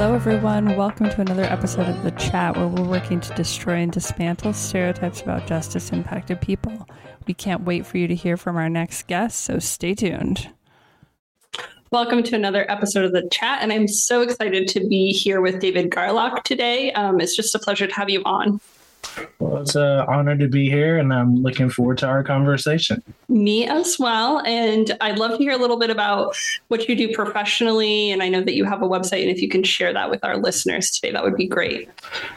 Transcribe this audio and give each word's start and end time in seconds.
Hello, 0.00 0.14
everyone. 0.14 0.76
Welcome 0.76 1.10
to 1.10 1.20
another 1.20 1.42
episode 1.42 1.86
of 1.86 2.02
The 2.02 2.10
Chat, 2.12 2.56
where 2.56 2.68
we're 2.68 2.88
working 2.88 3.20
to 3.20 3.34
destroy 3.34 3.74
and 3.74 3.92
dismantle 3.92 4.54
stereotypes 4.54 5.20
about 5.20 5.46
justice 5.46 5.92
impacted 5.92 6.40
people. 6.40 6.88
We 7.26 7.34
can't 7.34 7.64
wait 7.64 7.84
for 7.84 7.98
you 7.98 8.08
to 8.08 8.14
hear 8.14 8.38
from 8.38 8.56
our 8.56 8.70
next 8.70 9.08
guest, 9.08 9.40
so 9.40 9.58
stay 9.58 9.94
tuned. 9.94 10.48
Welcome 11.90 12.22
to 12.22 12.34
another 12.34 12.64
episode 12.70 13.04
of 13.04 13.12
The 13.12 13.28
Chat, 13.30 13.58
and 13.60 13.74
I'm 13.74 13.86
so 13.86 14.22
excited 14.22 14.68
to 14.68 14.88
be 14.88 15.12
here 15.12 15.42
with 15.42 15.60
David 15.60 15.90
Garlock 15.90 16.44
today. 16.44 16.92
Um, 16.92 17.20
it's 17.20 17.36
just 17.36 17.54
a 17.54 17.58
pleasure 17.58 17.86
to 17.86 17.94
have 17.94 18.08
you 18.08 18.22
on. 18.24 18.58
Well, 19.38 19.62
it's 19.62 19.74
an 19.74 20.00
honor 20.00 20.36
to 20.36 20.48
be 20.48 20.68
here, 20.68 20.98
and 20.98 21.12
I'm 21.12 21.42
looking 21.42 21.70
forward 21.70 21.98
to 21.98 22.06
our 22.06 22.22
conversation. 22.22 23.02
Me 23.28 23.66
as 23.66 23.98
well. 23.98 24.40
And 24.40 24.96
I'd 25.00 25.18
love 25.18 25.32
to 25.32 25.36
hear 25.38 25.52
a 25.52 25.56
little 25.56 25.78
bit 25.78 25.90
about 25.90 26.36
what 26.68 26.88
you 26.88 26.94
do 26.94 27.14
professionally. 27.14 28.10
And 28.10 28.22
I 28.22 28.28
know 28.28 28.42
that 28.42 28.54
you 28.54 28.64
have 28.64 28.82
a 28.82 28.88
website, 28.88 29.22
and 29.22 29.30
if 29.30 29.40
you 29.40 29.48
can 29.48 29.62
share 29.62 29.92
that 29.94 30.10
with 30.10 30.22
our 30.24 30.36
listeners 30.36 30.90
today, 30.90 31.12
that 31.12 31.24
would 31.24 31.36
be 31.36 31.46
great. 31.46 31.88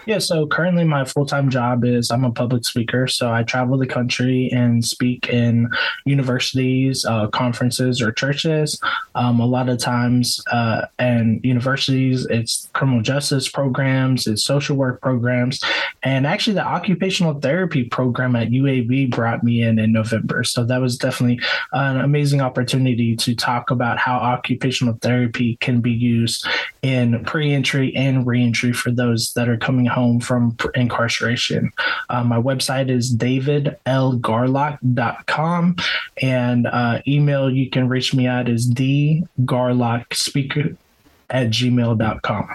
Yeah. 0.06 0.20
So 0.20 0.48
currently, 0.48 0.84
my 0.84 1.04
full 1.04 1.26
time 1.26 1.50
job 1.50 1.84
is 1.84 2.10
I'm 2.10 2.24
a 2.24 2.32
public 2.32 2.66
speaker. 2.66 3.08
So 3.08 3.32
I 3.32 3.44
travel 3.44 3.78
the 3.78 3.88
country 3.88 4.50
and 4.52 4.84
speak 4.84 5.28
in 5.30 5.70
universities, 6.06 7.06
uh, 7.06 7.28
conferences, 7.28 8.02
or 8.02 8.12
churches. 8.12 8.80
Um, 9.16 9.40
a 9.40 9.46
lot 9.46 9.70
of 9.70 9.78
times, 9.78 10.42
uh, 10.52 10.86
and 11.00 11.44
universities, 11.44 12.26
it's 12.30 12.70
criminal 12.74 13.02
justice 13.02 13.50
programs, 13.50 14.28
it's 14.28 14.44
social 14.44 14.78
work 14.78 15.02
programs, 15.02 15.62
and 16.02 16.26
actually 16.26 16.53
actually 16.54 16.62
the 16.62 16.68
occupational 16.68 17.40
therapy 17.40 17.84
program 17.84 18.36
at 18.36 18.50
UAB 18.50 19.12
brought 19.12 19.44
me 19.44 19.62
in 19.62 19.78
in 19.80 19.92
November. 19.92 20.44
So 20.44 20.64
that 20.66 20.82
was 20.82 20.98
definitely 20.98 21.40
an 21.72 22.02
amazing 22.02 22.42
opportunity 22.42 23.16
to 23.16 23.36
talk 23.36 23.72
about 23.72 23.98
how 23.98 24.18
occupational 24.18 25.00
therapy 25.02 25.56
can 25.58 25.82
be 25.82 25.92
used 25.92 26.48
in 26.82 27.24
pre-entry 27.26 27.94
and 27.96 28.26
re-entry 28.28 28.74
for 28.74 28.92
those 28.92 29.34
that 29.34 29.50
are 29.50 29.58
coming 29.58 29.86
home 29.86 30.20
from 30.20 30.58
incarceration. 30.76 31.72
Uh, 32.10 32.24
my 32.24 32.38
website 32.38 32.90
is 32.90 33.16
davidlgarlock.com 33.16 35.76
and 36.22 36.68
uh, 36.68 37.02
email 37.08 37.50
you 37.50 37.70
can 37.70 37.88
reach 37.88 38.14
me 38.14 38.28
at 38.28 38.50
is 38.50 38.70
dgarlockspeaker 38.72 40.76
at 41.30 41.50
gmail.com. 41.50 42.50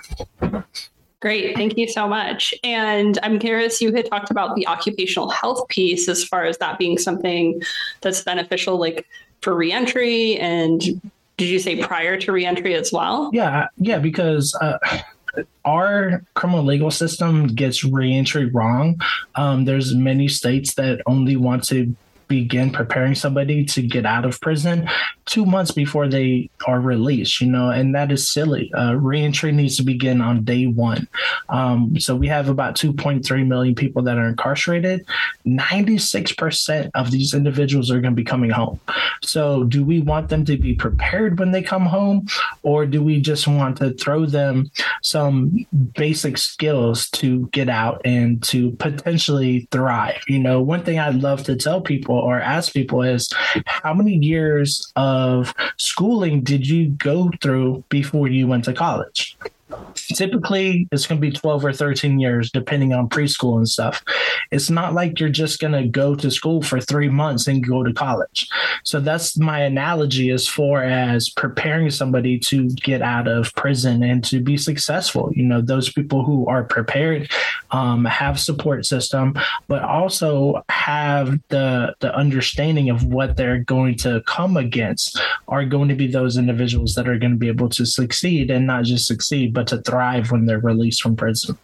Great. 1.20 1.56
Thank 1.56 1.76
you 1.76 1.88
so 1.88 2.06
much. 2.06 2.54
And 2.62 3.18
I'm 3.24 3.40
curious, 3.40 3.80
you 3.80 3.92
had 3.92 4.06
talked 4.06 4.30
about 4.30 4.54
the 4.54 4.66
occupational 4.68 5.30
health 5.30 5.66
piece 5.68 6.08
as 6.08 6.22
far 6.22 6.44
as 6.44 6.58
that 6.58 6.78
being 6.78 6.96
something 6.96 7.60
that's 8.02 8.22
beneficial, 8.22 8.78
like 8.78 9.06
for 9.40 9.54
reentry. 9.54 10.36
And 10.36 10.80
did 11.36 11.48
you 11.48 11.58
say 11.58 11.82
prior 11.82 12.16
to 12.20 12.30
reentry 12.30 12.74
as 12.74 12.92
well? 12.92 13.30
Yeah. 13.32 13.66
Yeah. 13.78 13.98
Because, 13.98 14.56
uh, 14.60 14.78
our 15.64 16.22
criminal 16.34 16.64
legal 16.64 16.90
system 16.90 17.48
gets 17.48 17.84
reentry 17.84 18.46
wrong. 18.46 19.00
Um, 19.34 19.66
there's 19.66 19.94
many 19.94 20.26
states 20.26 20.74
that 20.74 21.00
only 21.06 21.36
want 21.36 21.64
to 21.64 21.94
begin 22.28 22.70
preparing 22.70 23.14
somebody 23.14 23.64
to 23.64 23.82
get 23.82 24.06
out 24.06 24.24
of 24.24 24.40
prison 24.40 24.88
two 25.28 25.44
months 25.44 25.70
before 25.70 26.08
they 26.08 26.48
are 26.66 26.80
released, 26.80 27.40
you 27.40 27.46
know, 27.46 27.70
and 27.70 27.94
that 27.94 28.10
is 28.10 28.30
silly. 28.30 28.72
Uh, 28.72 28.94
reentry 28.94 29.52
needs 29.52 29.76
to 29.76 29.82
begin 29.82 30.20
on 30.20 30.42
day 30.42 30.66
one. 30.66 31.06
Um, 31.48 31.98
so 32.00 32.16
we 32.16 32.28
have 32.28 32.48
about 32.48 32.76
2.3 32.76 33.46
million 33.46 33.74
people 33.74 34.02
that 34.02 34.16
are 34.16 34.28
incarcerated. 34.28 35.06
96% 35.46 36.90
of 36.94 37.10
these 37.10 37.34
individuals 37.34 37.90
are 37.90 38.00
going 38.00 38.14
to 38.14 38.16
be 38.16 38.24
coming 38.24 38.50
home. 38.50 38.80
So 39.22 39.64
do 39.64 39.84
we 39.84 40.00
want 40.00 40.28
them 40.28 40.44
to 40.46 40.56
be 40.56 40.74
prepared 40.74 41.38
when 41.38 41.52
they 41.52 41.62
come 41.62 41.86
home, 41.86 42.26
or 42.62 42.86
do 42.86 43.02
we 43.02 43.20
just 43.20 43.46
want 43.46 43.76
to 43.78 43.92
throw 43.94 44.26
them 44.26 44.70
some 45.02 45.66
basic 45.94 46.38
skills 46.38 47.10
to 47.10 47.48
get 47.48 47.68
out 47.68 48.00
and 48.04 48.42
to 48.44 48.72
potentially 48.72 49.68
thrive? 49.70 50.22
You 50.26 50.38
know, 50.38 50.62
one 50.62 50.84
thing 50.84 50.98
I'd 50.98 51.16
love 51.16 51.42
to 51.44 51.56
tell 51.56 51.80
people 51.80 52.17
or 52.18 52.40
ask 52.40 52.72
people 52.72 53.02
is 53.02 53.28
how 53.66 53.94
many 53.94 54.14
years 54.14 54.92
of 54.96 55.54
schooling 55.76 56.42
did 56.42 56.66
you 56.66 56.90
go 56.90 57.30
through 57.40 57.84
before 57.88 58.28
you 58.28 58.46
went 58.46 58.64
to 58.64 58.72
college? 58.72 59.36
Typically 59.94 60.88
it's 60.92 61.06
going 61.06 61.20
to 61.20 61.26
be 61.26 61.32
12 61.32 61.64
or 61.64 61.72
13 61.72 62.18
years 62.18 62.50
depending 62.50 62.92
on 62.92 63.08
preschool 63.08 63.56
and 63.56 63.68
stuff. 63.68 64.02
It's 64.50 64.70
not 64.70 64.94
like 64.94 65.20
you're 65.20 65.28
just 65.28 65.60
going 65.60 65.72
to 65.72 65.86
go 65.86 66.14
to 66.14 66.30
school 66.30 66.62
for 66.62 66.80
three 66.80 67.08
months 67.08 67.46
and 67.46 67.66
go 67.66 67.82
to 67.82 67.92
college. 67.92 68.48
So 68.84 69.00
that's 69.00 69.36
my 69.38 69.60
analogy 69.60 70.30
as 70.30 70.48
far 70.48 70.82
as 70.82 71.28
preparing 71.28 71.90
somebody 71.90 72.38
to 72.40 72.68
get 72.70 73.02
out 73.02 73.28
of 73.28 73.54
prison 73.54 74.02
and 74.02 74.24
to 74.24 74.40
be 74.40 74.56
successful. 74.56 75.30
You 75.34 75.44
know 75.44 75.60
those 75.60 75.92
people 75.92 76.24
who 76.24 76.46
are 76.46 76.64
prepared 76.64 77.30
um, 77.70 78.04
have 78.04 78.40
support 78.40 78.86
system 78.86 79.34
but 79.66 79.82
also 79.82 80.62
have 80.68 81.38
the 81.48 81.94
the 82.00 82.14
understanding 82.14 82.90
of 82.90 83.04
what 83.04 83.36
they're 83.36 83.58
going 83.58 83.96
to 83.96 84.22
come 84.26 84.56
against 84.56 85.20
are 85.48 85.64
going 85.64 85.88
to 85.88 85.94
be 85.94 86.06
those 86.06 86.36
individuals 86.36 86.94
that 86.94 87.08
are 87.08 87.18
going 87.18 87.32
to 87.32 87.38
be 87.38 87.48
able 87.48 87.68
to 87.68 87.84
succeed 87.84 88.50
and 88.50 88.66
not 88.66 88.84
just 88.84 89.06
succeed 89.06 89.52
but 89.58 89.66
to 89.66 89.82
thrive 89.82 90.30
when 90.30 90.46
they're 90.46 90.60
released 90.60 91.02
from 91.02 91.16
prison. 91.16 91.58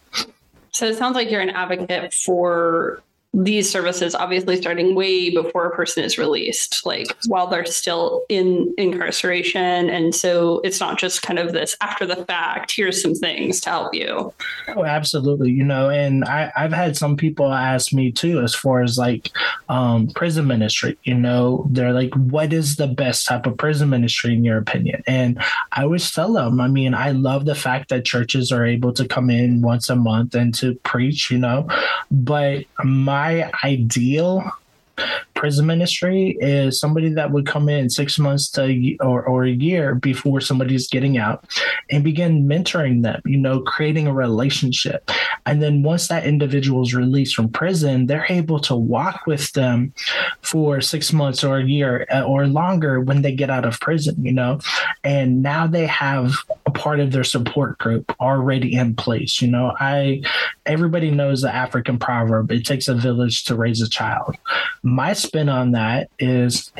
So 0.73 0.85
it 0.85 0.97
sounds 0.97 1.15
like 1.15 1.31
you're 1.31 1.39
an 1.39 1.51
advocate 1.51 2.13
for 2.13 3.01
these 3.35 3.69
services 3.69 4.15
obviously 4.15 4.55
starting 4.55 4.95
way 4.95 5.29
before 5.29 5.65
a 5.65 5.75
person 5.75 6.03
is 6.03 6.17
released 6.17 6.85
like 6.85 7.07
while 7.27 7.47
they're 7.47 7.65
still 7.65 8.23
in 8.29 8.73
incarceration. 8.77 9.89
And 9.89 10.15
so 10.15 10.61
it's 10.63 10.79
not 10.79 10.97
just 10.97 11.21
kind 11.21 11.39
of 11.39 11.53
this 11.53 11.75
after 11.81 12.05
the 12.05 12.25
fact 12.25 12.73
here's 12.75 13.01
some 13.01 13.13
things 13.13 13.59
to 13.61 13.69
help 13.69 13.93
you. 13.93 14.33
Oh 14.69 14.85
absolutely. 14.85 15.51
You 15.51 15.63
know 15.63 15.89
and 15.89 16.23
I, 16.25 16.51
i've 16.55 16.73
had 16.73 16.95
some 16.95 17.17
people 17.17 17.51
ask 17.51 17.93
me 17.93 18.11
too 18.11 18.41
as 18.41 18.55
far 18.55 18.81
as 18.81 18.97
like 18.97 19.31
um, 19.69 20.07
prison 20.07 20.47
ministry. 20.47 20.97
You 21.03 21.15
know 21.15 21.67
they're 21.69 21.93
like 21.93 22.13
what 22.15 22.53
is 22.53 22.77
the 22.77 22.87
best 22.87 23.25
type 23.25 23.45
of 23.45 23.57
prison 23.57 23.89
ministry 23.89 24.33
in 24.33 24.43
your 24.43 24.57
opinion? 24.57 25.03
And 25.07 25.39
i 25.71 25.83
always 25.83 26.11
tell 26.11 26.33
them 26.33 26.59
i 26.59 26.67
mean 26.67 26.93
i 26.93 27.11
love 27.11 27.45
the 27.45 27.55
fact 27.55 27.89
that 27.89 28.05
churches 28.05 28.51
are 28.51 28.65
able 28.65 28.93
to 28.93 29.07
come 29.07 29.29
in 29.29 29.61
once 29.61 29.89
a 29.89 29.95
month 29.95 30.35
and 30.35 30.53
to 30.55 30.75
preach 30.83 31.31
you 31.31 31.37
know 31.37 31.67
but 32.11 32.65
my 32.83 33.24
my 33.25 33.51
ideal 33.63 34.51
prison 35.33 35.65
ministry 35.65 36.37
is 36.39 36.79
somebody 36.79 37.09
that 37.09 37.31
would 37.31 37.45
come 37.45 37.67
in 37.67 37.89
six 37.89 38.17
months 38.17 38.49
to 38.49 38.95
or, 39.01 39.21
or 39.23 39.43
a 39.43 39.51
year 39.51 39.93
before 39.95 40.39
somebody's 40.39 40.87
getting 40.87 41.17
out 41.17 41.43
and 41.89 42.01
begin 42.01 42.47
mentoring 42.47 43.01
them 43.03 43.19
you 43.25 43.37
know 43.37 43.59
creating 43.59 44.07
a 44.07 44.13
relationship. 44.13 45.11
And 45.45 45.61
then 45.61 45.83
once 45.83 46.07
that 46.07 46.25
individual 46.25 46.81
is 46.83 46.95
released 46.95 47.35
from 47.35 47.49
prison 47.49 48.05
they're 48.05 48.27
able 48.29 48.59
to 48.61 48.75
walk 48.75 49.27
with 49.27 49.51
them 49.51 49.93
for 50.41 50.79
six 50.79 51.11
months 51.11 51.43
or 51.43 51.57
a 51.57 51.65
year 51.65 52.07
uh, 52.13 52.21
or 52.21 52.47
longer 52.47 53.01
when 53.01 53.21
they 53.21 53.33
get 53.33 53.49
out 53.49 53.65
of 53.65 53.79
prison 53.81 54.15
you 54.23 54.31
know? 54.31 54.59
And 55.03 55.43
now 55.43 55.67
they 55.67 55.87
have 55.87 56.35
part 56.75 56.99
of 56.99 57.11
their 57.11 57.23
support 57.23 57.77
group 57.77 58.15
already 58.19 58.75
in 58.75 58.95
place. 58.95 59.41
You 59.41 59.49
know 59.49 59.73
i 59.79 60.21
everybody 60.65 61.11
knows 61.11 61.41
the 61.41 61.53
african 61.53 61.99
proverb 61.99 62.51
it 62.51 62.65
takes 62.65 62.87
a 62.87 62.95
village 62.95 63.43
to 63.45 63.55
raise 63.55 63.81
a 63.81 63.89
child. 63.89 64.35
My 64.83 65.13
spin 65.13 65.49
on 65.49 65.71
that 65.71 66.09
is 66.19 66.71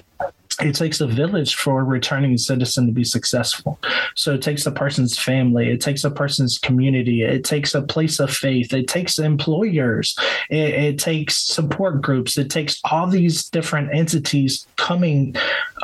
it 0.61 0.73
takes 0.73 1.01
a 1.01 1.07
village 1.07 1.55
for 1.55 1.81
a 1.81 1.83
returning 1.83 2.37
citizen 2.37 2.85
to 2.87 2.91
be 2.93 3.03
successful. 3.03 3.77
So 4.15 4.33
it 4.33 4.41
takes 4.41 4.65
a 4.65 4.71
person's 4.71 5.17
family, 5.17 5.69
it 5.69 5.81
takes 5.81 6.03
a 6.03 6.11
person's 6.11 6.57
community, 6.57 7.23
it 7.23 7.43
takes 7.43 7.75
a 7.75 7.81
place 7.81 8.19
of 8.19 8.31
faith, 8.31 8.73
it 8.73 8.87
takes 8.87 9.19
employers, 9.19 10.15
it, 10.49 10.73
it 10.73 10.99
takes 10.99 11.37
support 11.37 12.01
groups, 12.01 12.37
it 12.37 12.49
takes 12.49 12.79
all 12.85 13.07
these 13.07 13.49
different 13.49 13.93
entities 13.93 14.65
coming 14.77 15.35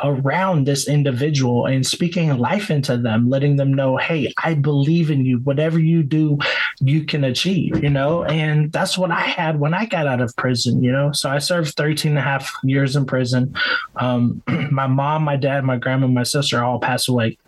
around 0.02 0.66
this 0.66 0.88
individual 0.88 1.66
and 1.66 1.86
speaking 1.86 2.36
life 2.38 2.70
into 2.70 2.96
them, 2.96 3.28
letting 3.28 3.56
them 3.56 3.74
know, 3.74 3.96
hey, 3.96 4.32
I 4.42 4.54
believe 4.54 5.10
in 5.10 5.26
you. 5.26 5.38
Whatever 5.38 5.78
you 5.78 6.02
do, 6.02 6.38
you 6.80 7.04
can 7.04 7.24
achieve, 7.24 7.82
you 7.82 7.90
know? 7.90 8.24
And 8.24 8.72
that's 8.72 8.96
what 8.96 9.10
I 9.10 9.20
had 9.20 9.60
when 9.60 9.74
I 9.74 9.86
got 9.86 10.06
out 10.06 10.20
of 10.20 10.34
prison, 10.36 10.82
you 10.82 10.92
know? 10.92 11.12
So 11.12 11.28
I 11.28 11.38
served 11.38 11.74
13 11.76 12.12
and 12.12 12.18
a 12.18 12.22
half 12.22 12.52
years 12.64 12.96
in 12.96 13.04
prison. 13.04 13.54
Um, 13.96 14.42
my 14.70 14.86
mom, 14.86 15.24
my 15.24 15.36
dad, 15.36 15.64
my 15.64 15.76
grandma, 15.76 16.06
my 16.06 16.22
sister 16.22 16.62
all 16.62 16.78
passed 16.78 17.08
away 17.08 17.38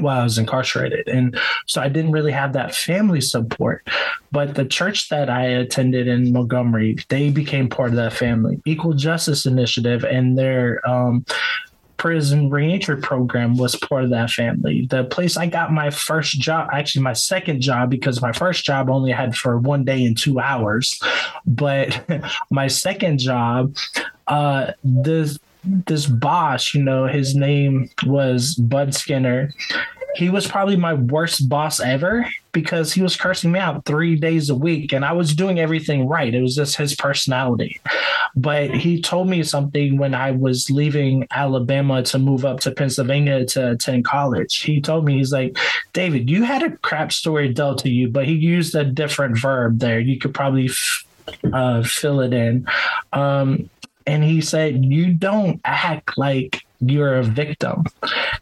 while 0.00 0.20
I 0.20 0.24
was 0.24 0.38
incarcerated. 0.38 1.08
And 1.08 1.38
so 1.66 1.80
I 1.80 1.88
didn't 1.88 2.12
really 2.12 2.32
have 2.32 2.52
that 2.52 2.74
family 2.74 3.20
support. 3.20 3.86
But 4.32 4.54
the 4.54 4.64
church 4.64 5.08
that 5.08 5.30
I 5.30 5.44
attended 5.44 6.08
in 6.08 6.32
Montgomery, 6.32 6.96
they 7.08 7.30
became 7.30 7.68
part 7.68 7.90
of 7.90 7.96
that 7.96 8.12
family. 8.12 8.60
Equal 8.64 8.94
Justice 8.94 9.46
Initiative 9.46 10.04
and 10.04 10.36
their 10.36 10.86
um, 10.88 11.24
prison 11.96 12.50
reentry 12.50 12.96
program 12.96 13.56
was 13.56 13.76
part 13.76 14.04
of 14.04 14.10
that 14.10 14.30
family. 14.30 14.86
The 14.90 15.04
place 15.04 15.36
I 15.36 15.46
got 15.46 15.72
my 15.72 15.90
first 15.90 16.38
job, 16.40 16.68
actually 16.72 17.02
my 17.02 17.12
second 17.12 17.60
job, 17.60 17.88
because 17.88 18.20
my 18.20 18.32
first 18.32 18.64
job 18.64 18.90
only 18.90 19.12
had 19.12 19.36
for 19.36 19.58
one 19.58 19.84
day 19.84 20.04
and 20.04 20.18
two 20.18 20.40
hours. 20.40 21.00
But 21.46 22.04
my 22.50 22.66
second 22.66 23.18
job, 23.18 23.76
uh, 24.26 24.72
this 24.82 25.38
this 25.66 26.06
boss, 26.06 26.74
you 26.74 26.82
know, 26.82 27.06
his 27.06 27.34
name 27.34 27.90
was 28.06 28.54
Bud 28.54 28.94
Skinner. 28.94 29.52
he 30.16 30.28
was 30.28 30.46
probably 30.46 30.76
my 30.76 30.94
worst 30.94 31.48
boss 31.48 31.80
ever 31.80 32.26
because 32.52 32.92
he 32.92 33.02
was 33.02 33.16
cursing 33.16 33.50
me 33.50 33.58
out 33.58 33.84
three 33.84 34.14
days 34.14 34.48
a 34.48 34.54
week 34.54 34.92
and 34.92 35.04
I 35.04 35.12
was 35.12 35.34
doing 35.34 35.58
everything 35.58 36.06
right. 36.06 36.32
It 36.32 36.40
was 36.40 36.54
just 36.54 36.76
his 36.76 36.94
personality. 36.94 37.80
But 38.36 38.70
he 38.74 39.00
told 39.00 39.28
me 39.28 39.42
something 39.42 39.96
when 39.96 40.14
I 40.14 40.30
was 40.30 40.70
leaving 40.70 41.26
Alabama 41.30 42.02
to 42.04 42.18
move 42.18 42.44
up 42.44 42.60
to 42.60 42.70
Pennsylvania 42.70 43.44
to 43.46 43.72
attend 43.72 44.04
college. 44.04 44.60
He 44.62 44.80
told 44.80 45.04
me, 45.04 45.18
he's 45.18 45.32
like, 45.32 45.56
David, 45.92 46.30
you 46.30 46.44
had 46.44 46.62
a 46.62 46.76
crap 46.78 47.12
story 47.12 47.52
dealt 47.52 47.78
to 47.80 47.90
you, 47.90 48.08
but 48.08 48.26
he 48.26 48.34
used 48.34 48.74
a 48.74 48.84
different 48.84 49.38
verb 49.38 49.78
there. 49.78 50.00
You 50.00 50.18
could 50.18 50.34
probably 50.34 50.66
f- 50.66 51.04
uh, 51.52 51.82
fill 51.82 52.20
it 52.20 52.32
in. 52.32 52.66
Um, 53.12 53.70
and 54.06 54.22
he 54.22 54.40
said, 54.40 54.84
You 54.84 55.14
don't 55.14 55.60
act 55.64 56.16
like 56.18 56.64
you're 56.90 57.16
a 57.16 57.22
victim. 57.22 57.84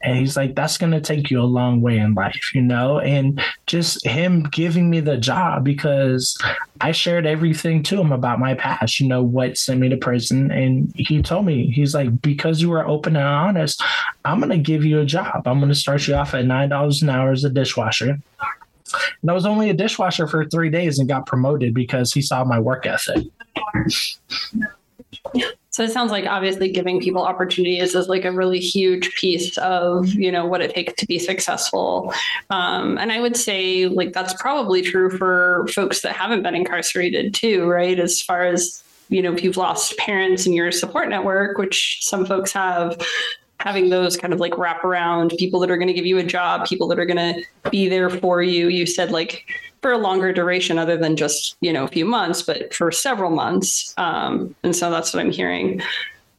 And 0.02 0.18
he's 0.18 0.36
like, 0.36 0.54
that's 0.54 0.78
going 0.78 0.92
to 0.92 1.00
take 1.00 1.30
you 1.30 1.40
a 1.40 1.44
long 1.44 1.80
way 1.80 1.98
in 1.98 2.14
life, 2.14 2.54
you 2.54 2.62
know? 2.62 2.98
And 2.98 3.40
just 3.66 4.04
him 4.04 4.44
giving 4.44 4.90
me 4.90 5.00
the 5.00 5.16
job 5.16 5.64
because 5.64 6.36
I 6.80 6.92
shared 6.92 7.26
everything 7.26 7.82
to 7.84 8.00
him 8.00 8.12
about 8.12 8.40
my 8.40 8.54
past, 8.54 8.98
you 9.00 9.06
know, 9.06 9.22
what 9.22 9.56
sent 9.56 9.80
me 9.80 9.88
to 9.90 9.96
prison. 9.96 10.50
And 10.50 10.92
he 10.96 11.22
told 11.22 11.46
me, 11.46 11.70
he's 11.70 11.94
like, 11.94 12.20
because 12.20 12.60
you 12.60 12.70
were 12.70 12.86
open 12.86 13.16
and 13.16 13.24
honest, 13.24 13.82
I'm 14.24 14.40
going 14.40 14.50
to 14.50 14.58
give 14.58 14.84
you 14.84 15.00
a 15.00 15.06
job. 15.06 15.46
I'm 15.46 15.58
going 15.58 15.68
to 15.68 15.74
start 15.74 16.06
you 16.08 16.14
off 16.14 16.34
at 16.34 16.44
$9 16.44 17.02
an 17.02 17.10
hour 17.10 17.30
as 17.30 17.44
a 17.44 17.50
dishwasher. 17.50 18.18
And 19.22 19.30
I 19.30 19.32
was 19.32 19.46
only 19.46 19.70
a 19.70 19.74
dishwasher 19.74 20.26
for 20.26 20.44
three 20.46 20.68
days 20.68 20.98
and 20.98 21.08
got 21.08 21.26
promoted 21.26 21.74
because 21.74 22.12
he 22.12 22.20
saw 22.20 22.44
my 22.44 22.58
work 22.58 22.86
ethic. 22.86 23.26
So 25.70 25.82
it 25.82 25.90
sounds 25.90 26.10
like 26.10 26.26
obviously 26.26 26.70
giving 26.70 27.00
people 27.00 27.22
opportunities 27.22 27.94
is 27.94 28.06
like 28.06 28.26
a 28.26 28.32
really 28.32 28.58
huge 28.58 29.14
piece 29.14 29.56
of 29.56 30.12
you 30.12 30.30
know 30.30 30.44
what 30.44 30.60
it 30.60 30.74
takes 30.74 30.92
to 30.94 31.06
be 31.06 31.18
successful. 31.18 32.12
Um, 32.50 32.98
and 32.98 33.10
I 33.10 33.20
would 33.20 33.36
say 33.36 33.86
like 33.86 34.12
that's 34.12 34.34
probably 34.34 34.82
true 34.82 35.10
for 35.16 35.66
folks 35.68 36.02
that 36.02 36.12
haven't 36.12 36.42
been 36.42 36.54
incarcerated 36.54 37.32
too, 37.32 37.64
right? 37.64 37.98
As 37.98 38.20
far 38.20 38.44
as 38.44 38.84
you 39.08 39.22
know, 39.22 39.32
if 39.32 39.42
you've 39.42 39.56
lost 39.56 39.96
parents 39.98 40.46
in 40.46 40.52
your 40.52 40.72
support 40.72 41.08
network, 41.08 41.58
which 41.58 41.98
some 42.00 42.24
folks 42.24 42.52
have, 42.52 42.98
having 43.62 43.90
those 43.90 44.16
kind 44.16 44.32
of 44.32 44.40
like 44.40 44.58
wrap 44.58 44.82
around 44.84 45.32
people 45.38 45.60
that 45.60 45.70
are 45.70 45.76
going 45.76 45.86
to 45.86 45.94
give 45.94 46.04
you 46.04 46.18
a 46.18 46.24
job, 46.24 46.66
people 46.66 46.88
that 46.88 46.98
are 46.98 47.06
going 47.06 47.16
to 47.16 47.70
be 47.70 47.88
there 47.88 48.10
for 48.10 48.42
you. 48.42 48.66
You 48.66 48.86
said 48.86 49.12
like 49.12 49.46
for 49.82 49.92
a 49.92 49.98
longer 49.98 50.32
duration 50.32 50.78
other 50.78 50.96
than 50.96 51.16
just, 51.16 51.56
you 51.60 51.72
know, 51.72 51.84
a 51.84 51.88
few 51.88 52.04
months, 52.04 52.42
but 52.42 52.74
for 52.74 52.90
several 52.90 53.30
months. 53.30 53.94
Um, 53.98 54.52
and 54.64 54.74
so 54.74 54.90
that's 54.90 55.14
what 55.14 55.20
I'm 55.20 55.30
hearing 55.30 55.80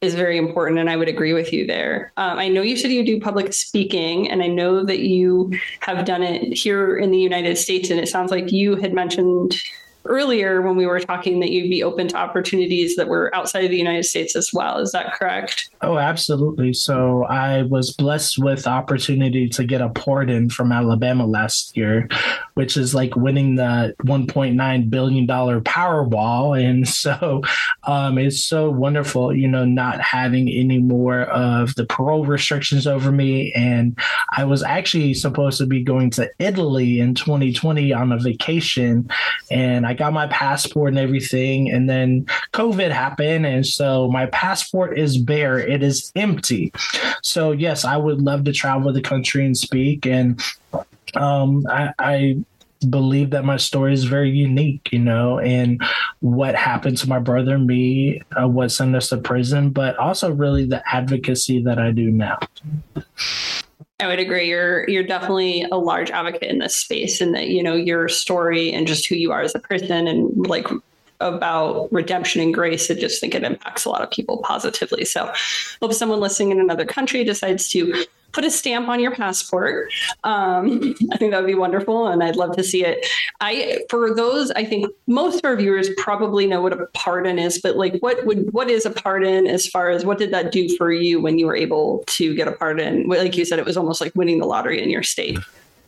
is 0.02 0.14
very 0.14 0.36
important. 0.36 0.78
And 0.78 0.90
I 0.90 0.96
would 0.96 1.08
agree 1.08 1.32
with 1.32 1.50
you 1.50 1.66
there. 1.66 2.12
Um, 2.18 2.38
I 2.38 2.48
know 2.48 2.60
you 2.60 2.76
said 2.76 2.90
you 2.90 3.06
do 3.06 3.18
public 3.18 3.54
speaking, 3.54 4.30
and 4.30 4.42
I 4.42 4.46
know 4.48 4.84
that 4.84 4.98
you 4.98 5.58
have 5.80 6.04
done 6.04 6.22
it 6.22 6.52
here 6.52 6.98
in 6.98 7.10
the 7.10 7.18
United 7.18 7.56
States. 7.56 7.88
And 7.88 7.98
it 7.98 8.08
sounds 8.08 8.30
like 8.30 8.52
you 8.52 8.76
had 8.76 8.92
mentioned 8.92 9.56
earlier 10.04 10.62
when 10.62 10.76
we 10.76 10.86
were 10.86 11.00
talking 11.00 11.40
that 11.40 11.50
you'd 11.50 11.70
be 11.70 11.82
open 11.82 12.08
to 12.08 12.16
opportunities 12.16 12.96
that 12.96 13.08
were 13.08 13.34
outside 13.34 13.64
of 13.64 13.70
the 13.70 13.76
United 13.76 14.04
States 14.04 14.36
as 14.36 14.52
well. 14.52 14.78
Is 14.78 14.92
that 14.92 15.14
correct? 15.14 15.70
Oh, 15.80 15.98
absolutely. 15.98 16.72
So 16.72 17.24
I 17.24 17.62
was 17.62 17.92
blessed 17.92 18.38
with 18.38 18.66
opportunity 18.66 19.48
to 19.50 19.64
get 19.64 19.80
a 19.80 19.88
pardon 19.88 20.50
from 20.50 20.72
Alabama 20.72 21.26
last 21.26 21.76
year, 21.76 22.08
which 22.54 22.76
is 22.76 22.94
like 22.94 23.16
winning 23.16 23.56
the 23.56 23.94
1.9 24.04 24.90
billion 24.90 25.26
dollar 25.26 25.60
Powerball, 25.60 26.62
and 26.62 26.86
so 27.04 27.42
um, 27.84 28.18
it's 28.18 28.44
so 28.44 28.70
wonderful, 28.70 29.34
you 29.34 29.48
know, 29.48 29.64
not 29.64 30.00
having 30.00 30.48
any 30.48 30.78
more 30.78 31.22
of 31.22 31.74
the 31.74 31.86
parole 31.86 32.24
restrictions 32.24 32.86
over 32.86 33.10
me. 33.10 33.52
And 33.54 33.98
I 34.36 34.44
was 34.44 34.62
actually 34.62 35.14
supposed 35.14 35.58
to 35.58 35.66
be 35.66 35.82
going 35.82 36.10
to 36.10 36.30
Italy 36.38 37.00
in 37.00 37.14
2020 37.14 37.92
on 37.92 38.12
a 38.12 38.18
vacation, 38.18 39.08
and 39.50 39.86
I 39.86 39.93
I 39.94 39.96
got 39.96 40.12
my 40.12 40.26
passport 40.26 40.88
and 40.88 40.98
everything, 40.98 41.70
and 41.70 41.88
then 41.88 42.26
COVID 42.52 42.90
happened, 42.90 43.46
and 43.46 43.64
so 43.64 44.10
my 44.10 44.26
passport 44.26 44.98
is 44.98 45.16
bare. 45.16 45.56
It 45.56 45.84
is 45.84 46.10
empty. 46.16 46.72
So 47.22 47.52
yes, 47.52 47.84
I 47.84 47.96
would 47.96 48.20
love 48.20 48.42
to 48.44 48.52
travel 48.52 48.92
the 48.92 49.00
country 49.00 49.46
and 49.46 49.56
speak, 49.56 50.04
and 50.04 50.42
um, 51.14 51.64
I, 51.68 51.92
I 52.00 52.38
believe 52.90 53.30
that 53.30 53.44
my 53.44 53.56
story 53.56 53.92
is 53.92 54.02
very 54.02 54.30
unique, 54.30 54.88
you 54.90 54.98
know, 54.98 55.38
and 55.38 55.80
what 56.18 56.56
happened 56.56 56.98
to 56.98 57.08
my 57.08 57.20
brother 57.20 57.54
and 57.54 57.68
me, 57.68 58.20
uh, 58.36 58.48
what 58.48 58.72
sent 58.72 58.96
us 58.96 59.10
to 59.10 59.18
prison, 59.18 59.70
but 59.70 59.96
also 59.96 60.32
really 60.32 60.66
the 60.66 60.82
advocacy 60.92 61.62
that 61.62 61.78
I 61.78 61.92
do 61.92 62.10
now. 62.10 62.40
I 64.00 64.08
would 64.08 64.18
agree. 64.18 64.48
You're 64.48 64.88
you're 64.88 65.04
definitely 65.04 65.66
a 65.70 65.76
large 65.76 66.10
advocate 66.10 66.50
in 66.50 66.58
this 66.58 66.74
space, 66.74 67.20
and 67.20 67.34
that 67.34 67.48
you 67.48 67.62
know 67.62 67.74
your 67.74 68.08
story 68.08 68.72
and 68.72 68.86
just 68.86 69.06
who 69.06 69.14
you 69.14 69.30
are 69.30 69.42
as 69.42 69.54
a 69.54 69.60
person, 69.60 70.08
and 70.08 70.46
like 70.46 70.66
about 71.20 71.92
redemption 71.92 72.40
and 72.40 72.52
grace. 72.52 72.90
I 72.90 72.94
just 72.94 73.20
think 73.20 73.34
it 73.34 73.44
impacts 73.44 73.84
a 73.84 73.90
lot 73.90 74.02
of 74.02 74.10
people 74.10 74.38
positively. 74.38 75.04
So, 75.04 75.32
hope 75.80 75.92
someone 75.92 76.18
listening 76.18 76.50
in 76.50 76.60
another 76.60 76.84
country 76.84 77.22
decides 77.22 77.68
to 77.68 78.04
put 78.34 78.44
a 78.44 78.50
stamp 78.50 78.88
on 78.88 79.00
your 79.00 79.12
passport. 79.12 79.92
Um, 80.24 80.94
I 81.12 81.16
think 81.16 81.30
that 81.30 81.40
would 81.40 81.46
be 81.46 81.54
wonderful, 81.54 82.08
and 82.08 82.22
I'd 82.22 82.36
love 82.36 82.56
to 82.56 82.64
see 82.64 82.84
it. 82.84 83.06
I 83.40 83.80
for 83.88 84.14
those, 84.14 84.50
I 84.52 84.64
think 84.64 84.90
most 85.06 85.38
of 85.38 85.44
our 85.44 85.56
viewers 85.56 85.88
probably 85.96 86.46
know 86.46 86.60
what 86.60 86.72
a 86.72 86.86
pardon 86.94 87.38
is, 87.38 87.60
but 87.60 87.76
like, 87.76 87.98
what 88.00 88.26
would 88.26 88.52
what 88.52 88.68
is 88.68 88.84
a 88.84 88.90
pardon 88.90 89.46
as 89.46 89.66
far 89.66 89.90
as 89.90 90.04
what 90.04 90.18
did 90.18 90.32
that 90.32 90.52
do 90.52 90.68
for 90.76 90.92
you 90.92 91.20
when 91.20 91.38
you 91.38 91.46
were 91.46 91.56
able 91.56 92.04
to 92.08 92.34
get 92.34 92.48
a 92.48 92.52
pardon? 92.52 93.08
Like 93.08 93.36
you 93.36 93.44
said, 93.44 93.58
it 93.58 93.64
was 93.64 93.76
almost 93.76 94.00
like 94.00 94.12
winning 94.14 94.38
the 94.38 94.46
lottery 94.46 94.82
in 94.82 94.90
your 94.90 95.02
state. 95.02 95.38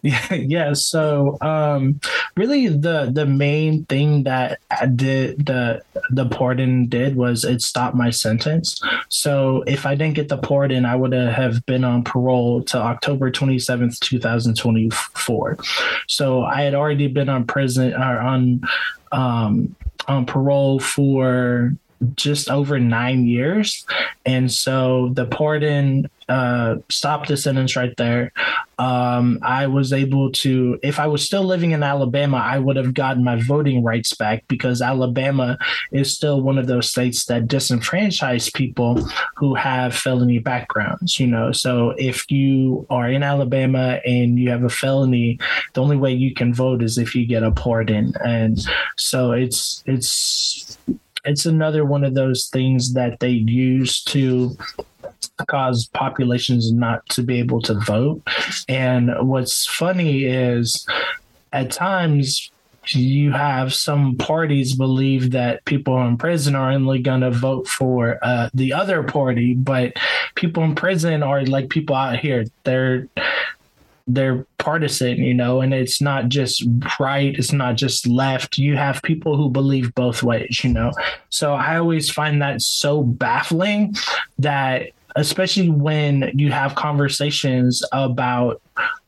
Yeah, 0.07 0.35
yeah. 0.35 0.73
So, 0.73 1.37
um, 1.41 2.01
really, 2.37 2.69
the 2.69 3.11
the 3.13 3.27
main 3.27 3.85
thing 3.87 4.23
that 4.23 4.61
did 4.95 5.47
the 5.47 5.83
the 6.11 6.27
pardon 6.27 6.87
did 6.89 7.17
was 7.17 7.45
it 7.45 7.61
stopped 7.61 7.97
my 7.97 8.11
sentence. 8.11 8.81
So, 9.09 9.65
if 9.67 9.85
I 9.85 9.95
didn't 9.97 10.15
get 10.15 10.29
the 10.29 10.39
pardon, 10.39 10.85
I 10.85 10.95
would 10.95 11.13
have 11.13 11.65
been 11.67 11.85
on 11.85 12.05
parole 12.05 12.63
to 12.65 12.79
October 12.79 13.31
twenty 13.31 13.59
seventh, 13.59 13.99
two 14.01 14.21
thousand 14.21 14.57
twenty 14.57 14.91
four. 14.91 15.59
So, 16.07 16.45
I 16.45 16.63
had 16.63 16.75
already 16.75 17.09
been 17.09 17.29
on 17.29 17.45
prison 17.45 17.93
or 17.93 18.21
on 18.21 18.61
um, 19.11 19.75
on 20.07 20.25
parole 20.25 20.79
for 20.79 21.75
just 22.15 22.51
over 22.51 22.79
nine 22.79 23.27
years. 23.27 23.87
And 24.25 24.53
so 24.53 25.11
the 25.15 25.27
pardon 25.27 26.11
uh, 26.29 26.77
stopped 26.89 27.29
the 27.29 27.37
sentence 27.37 27.77
right 27.77 27.97
there. 27.97 28.33
Um, 28.79 29.39
I 29.43 29.69
was 29.69 29.93
able 29.93 30.33
to, 30.33 30.79
if 30.83 30.99
I 30.99 31.07
was 31.07 31.25
still 31.25 31.45
living 31.45 31.71
in 31.71 31.83
Alabama, 31.83 32.39
I 32.39 32.59
would 32.59 32.77
have 32.77 32.95
gotten 32.95 33.25
my 33.25 33.41
voting 33.41 33.85
rights 33.85 34.15
back 34.15 34.45
because 34.49 34.83
Alabama 34.83 35.57
is 35.93 36.13
still 36.13 36.43
one 36.43 36.59
of 36.59 36.67
those 36.67 36.91
states 36.91 37.27
that 37.27 37.47
disenfranchise 37.47 38.53
people 38.53 39.09
who 39.37 39.55
have 39.55 39.95
felony 39.95 40.41
backgrounds, 40.41 41.21
you 41.21 41.29
know. 41.29 41.53
So 41.53 41.95
if 41.97 42.31
you 42.31 42.87
are 42.91 43.09
in 43.09 43.23
Alabama 43.23 44.01
and 44.05 44.39
you 44.39 44.51
have 44.51 44.65
a 44.65 44.69
felony, 44.69 45.39
the 45.75 45.83
only 45.83 45.97
way 45.97 46.13
you 46.13 46.35
can 46.35 46.53
vote 46.53 46.83
is 46.83 46.99
if 46.99 47.15
you 47.15 47.25
get 47.25 47.45
a 47.45 47.53
pardon. 47.53 48.13
And 48.25 48.59
so 48.97 49.33
it's, 49.33 49.83
it's, 49.87 50.77
it's 51.27 51.47
another 51.47 51.85
one 51.85 52.05
of 52.05 52.15
those 52.15 52.47
things 52.47 52.95
that 52.95 53.21
they 53.21 53.31
use 53.31 54.03
to 54.05 54.57
cause 55.49 55.89
populations 55.93 56.73
not 56.73 57.07
to 57.11 57.23
be 57.23 57.39
able 57.39 57.61
to 57.63 57.75
vote. 57.75 58.23
And 58.69 59.11
what's 59.29 59.67
funny 59.67 60.25
is 60.25 60.87
at 61.53 61.71
times 61.71 62.51
you 62.89 63.33
have 63.33 63.75
some 63.75 64.17
parties 64.17 64.77
believe 64.77 65.33
that 65.33 65.65
people 65.65 66.01
in 66.07 66.17
prison 66.17 66.55
are 66.55 66.71
only 66.71 67.01
going 67.01 67.23
to 67.23 67.31
vote 67.31 67.67
for 67.67 68.19
uh, 68.23 68.49
the 68.55 68.73
other 68.73 69.03
party, 69.03 69.55
but 69.55 69.93
people 70.37 70.63
in 70.63 70.75
prison 70.75 71.23
are 71.23 71.45
like 71.45 71.69
people 71.69 71.97
out 71.97 72.19
here. 72.19 72.45
They're 72.63 73.09
they're 74.07 74.47
partisan, 74.59 75.17
you 75.17 75.35
know, 75.35 75.61
and 75.61 75.75
it's 75.75 76.01
not 76.01 76.29
just 76.29 76.65
right, 77.01 77.37
it's 77.37 77.53
not 77.53 77.77
just 77.77 78.07
left. 78.07 78.57
You 78.57 78.77
have 78.77 79.03
people 79.03 79.37
who 79.37 79.51
believe 79.51 79.95
both 79.95 80.23
ways, 80.23 80.63
you 80.63 80.73
know. 80.73 80.93
So 81.31 81.55
I 81.55 81.79
always 81.79 82.11
find 82.11 82.41
that 82.43 82.63
so 82.63 83.03
baffling 83.03 83.95
that 84.39 84.91
especially 85.17 85.71
when 85.71 86.31
you 86.35 86.53
have 86.53 86.75
conversations 86.75 87.83
about 87.93 88.61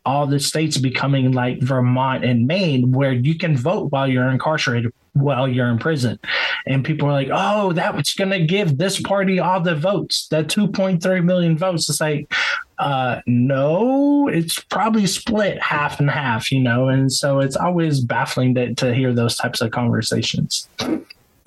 all 0.06 0.26
the 0.26 0.40
states 0.40 0.78
becoming 0.78 1.32
like 1.32 1.60
Vermont 1.60 2.24
and 2.24 2.46
Maine, 2.46 2.92
where 2.92 3.12
you 3.12 3.36
can 3.36 3.56
vote 3.56 3.92
while 3.92 4.08
you're 4.08 4.30
incarcerated, 4.30 4.90
while 5.20 5.48
you're 5.48 5.68
in 5.68 5.78
prison. 5.78 6.18
And 6.66 6.84
people 6.84 7.08
are 7.08 7.12
like, 7.12 7.28
oh, 7.32 7.72
that's 7.72 8.14
going 8.14 8.30
to 8.30 8.44
give 8.44 8.78
this 8.78 9.00
party 9.00 9.38
all 9.38 9.60
the 9.60 9.74
votes, 9.74 10.28
that 10.28 10.48
2.3 10.48 11.24
million 11.24 11.56
votes. 11.56 11.88
It's 11.88 12.00
like, 12.00 12.32
uh, 12.78 13.20
no, 13.26 14.28
it's 14.28 14.58
probably 14.58 15.06
split 15.06 15.60
half 15.60 15.98
and 16.00 16.10
half, 16.10 16.52
you 16.52 16.60
know? 16.60 16.88
And 16.88 17.12
so 17.12 17.40
it's 17.40 17.56
always 17.56 18.00
baffling 18.00 18.54
to, 18.54 18.74
to 18.74 18.94
hear 18.94 19.12
those 19.12 19.36
types 19.36 19.60
of 19.60 19.70
conversations. 19.70 20.68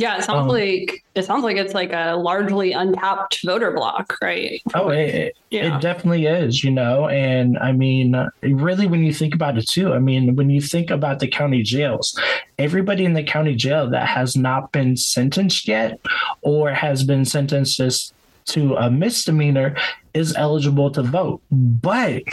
Yeah, 0.02 0.18
it 0.18 0.24
sounds 0.24 0.42
um, 0.42 0.48
like 0.48 1.04
it 1.14 1.26
sounds 1.26 1.44
like 1.44 1.58
it's 1.58 1.76
like 1.76 1.94
a 1.94 2.16
largely 2.16 2.72
untapped 2.72 3.44
voter 3.46 3.70
block, 3.70 4.18
right? 4.20 4.60
Oh, 4.74 4.90
it, 4.90 5.38
yeah. 5.52 5.78
it 5.78 5.82
definitely 5.82 6.26
is, 6.26 6.64
you 6.64 6.72
know. 6.72 7.08
And 7.08 7.56
I 7.60 7.72
mean, 7.72 8.16
really, 8.42 8.88
when 8.88 9.04
you 9.04 9.14
think 9.14 9.36
about 9.36 9.60
it 9.60 9.68
too, 9.70 9.94
I 9.94 10.00
mean, 10.00 10.36
when 10.36 10.50
you 10.50 10.60
think 10.60 10.90
about 10.90 11.20
the 11.20 11.28
county 11.28 11.62
jails, 11.62 12.20
everybody 12.58 13.06
in 13.06 13.14
the 13.14 13.22
county 13.22 13.54
jail 13.54 13.92
that 13.92 14.08
has 14.08 14.36
not 14.36 14.72
been 14.72 14.98
sentenced 14.98 15.68
yet 15.68 16.00
or 16.42 16.72
has 16.72 17.04
been 17.04 17.24
sentenced 17.24 17.80
as 17.80 18.12
to 18.52 18.76
a 18.76 18.90
misdemeanor 18.90 19.76
is 20.14 20.36
eligible 20.36 20.92
to 20.92 21.04
vote. 21.04 21.42
But 21.52 22.24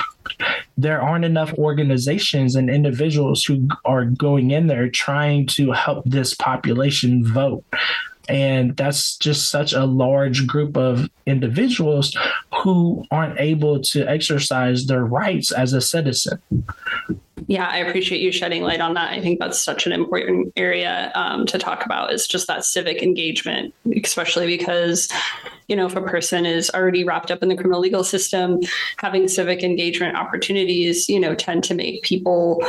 there 0.77 1.01
aren't 1.01 1.25
enough 1.25 1.53
organizations 1.55 2.55
and 2.55 2.71
individuals 2.71 3.45
who 3.45 3.69
are 3.85 4.05
going 4.05 4.51
in 4.51 4.67
there 4.67 4.89
trying 4.89 5.47
to 5.47 5.73
help 5.73 6.05
this 6.05 6.35
population 6.35 7.25
vote. 7.25 7.65
And 8.29 8.77
that's 8.77 9.17
just 9.17 9.51
such 9.51 9.73
a 9.73 9.87
large 9.87 10.47
group 10.47 10.77
of 10.77 11.09
individuals 11.27 12.15
who 12.63 13.05
aren't 13.11 13.41
able 13.41 13.81
to 13.81 14.07
exercise 14.07 14.87
their 14.87 15.05
rights 15.05 15.51
as 15.51 15.73
a 15.73 15.81
citizen. 15.81 16.41
Yeah, 17.47 17.69
I 17.69 17.79
appreciate 17.79 18.21
you 18.21 18.33
shedding 18.33 18.63
light 18.63 18.81
on 18.81 18.95
that. 18.95 19.11
I 19.11 19.21
think 19.21 19.39
that's 19.39 19.59
such 19.59 19.87
an 19.87 19.93
important 19.93 20.53
area 20.57 21.13
um, 21.15 21.47
to 21.47 21.59
talk 21.59 21.85
about 21.85 22.13
is 22.13 22.27
just 22.27 22.47
that 22.49 22.65
civic 22.65 23.03
engagement, 23.03 23.75
especially 24.05 24.47
because, 24.47 25.09
you 25.69 25.77
know, 25.77 25.87
if 25.87 25.97
a 25.97 26.03
person 26.03 26.45
is 26.45 26.71
already 26.75 27.05
wrapped 27.05 27.31
up 27.31 27.43
in 27.43 27.49
the 27.49 27.55
criminal 27.55 27.81
legal 27.81 28.05
system, 28.05 28.61
having 28.97 29.29
civic 29.29 29.63
engagement 29.63 30.17
opportunities, 30.17 31.09
you 31.09 31.21
know, 31.21 31.35
tend 31.35 31.65
to 31.65 31.75
make 31.75 32.03
people 32.03 32.63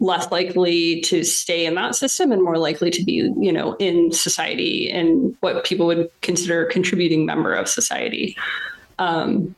less 0.00 0.30
likely 0.30 1.00
to 1.02 1.22
stay 1.22 1.64
in 1.64 1.74
that 1.74 1.94
system 1.94 2.32
and 2.32 2.42
more 2.42 2.58
likely 2.58 2.90
to 2.90 3.04
be, 3.04 3.12
you 3.12 3.52
know, 3.52 3.74
in 3.74 4.12
society 4.12 4.90
and 4.90 5.36
what 5.40 5.64
people 5.64 5.86
would 5.86 6.10
consider 6.22 6.66
a 6.66 6.70
contributing 6.70 7.26
member 7.26 7.54
of 7.54 7.68
society. 7.68 8.36
Um, 8.98 9.54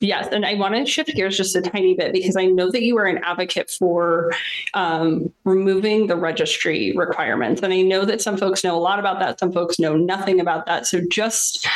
Yes, 0.00 0.28
and 0.32 0.44
I 0.44 0.54
want 0.54 0.74
to 0.74 0.86
shift 0.86 1.14
gears 1.14 1.36
just 1.36 1.56
a 1.56 1.62
tiny 1.62 1.94
bit 1.94 2.12
because 2.12 2.36
I 2.36 2.46
know 2.46 2.70
that 2.70 2.82
you 2.82 2.96
are 2.98 3.06
an 3.06 3.18
advocate 3.24 3.70
for 3.70 4.32
um, 4.74 5.32
removing 5.44 6.06
the 6.06 6.16
registry 6.16 6.92
requirements, 6.96 7.62
and 7.62 7.72
I 7.72 7.82
know 7.82 8.04
that 8.04 8.20
some 8.20 8.36
folks 8.36 8.64
know 8.64 8.76
a 8.76 8.80
lot 8.80 8.98
about 8.98 9.20
that, 9.20 9.38
some 9.38 9.52
folks 9.52 9.78
know 9.78 9.96
nothing 9.96 10.40
about 10.40 10.66
that. 10.66 10.86
So 10.86 11.00
just, 11.10 11.66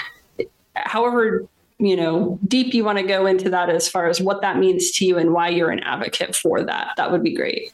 however, 0.75 1.47
you 1.79 1.97
know, 1.97 2.39
deep 2.47 2.75
you 2.75 2.85
want 2.85 2.99
to 2.99 3.05
go 3.05 3.27
into 3.27 3.49
that 3.51 3.71
as 3.71 3.89
far 3.89 4.09
as 4.09 4.21
what 4.21 4.41
that 4.43 4.59
means 4.59 4.91
to 4.93 5.05
you 5.05 5.17
and 5.17 5.33
why 5.33 5.49
you're 5.49 5.71
an 5.71 5.81
advocate 5.81 6.35
for 6.35 6.63
that, 6.65 6.95
that 6.97 7.13
would 7.13 7.23
be 7.23 7.35
great. 7.35 7.73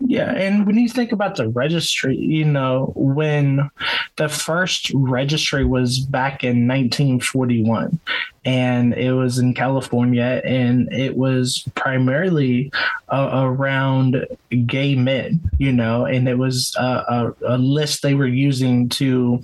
Yeah, 0.00 0.30
and 0.30 0.66
when 0.66 0.76
you 0.76 0.88
think 0.88 1.12
about 1.12 1.36
the 1.36 1.48
registry, 1.48 2.16
you 2.16 2.44
know, 2.44 2.92
when 2.94 3.70
the 4.16 4.28
first 4.28 4.92
registry 4.94 5.64
was 5.64 6.00
back 6.00 6.44
in 6.44 6.68
1941, 6.68 7.98
and 8.44 8.92
it 8.92 9.12
was 9.12 9.38
in 9.38 9.54
California, 9.54 10.42
and 10.44 10.92
it 10.92 11.16
was 11.16 11.66
primarily 11.74 12.70
uh, 13.08 13.30
around 13.32 14.26
gay 14.66 14.94
men, 14.94 15.40
you 15.58 15.72
know, 15.72 16.04
and 16.04 16.28
it 16.28 16.36
was 16.36 16.76
a, 16.78 17.32
a 17.46 17.56
list 17.56 18.02
they 18.02 18.14
were 18.14 18.26
using 18.26 18.90
to 18.90 19.42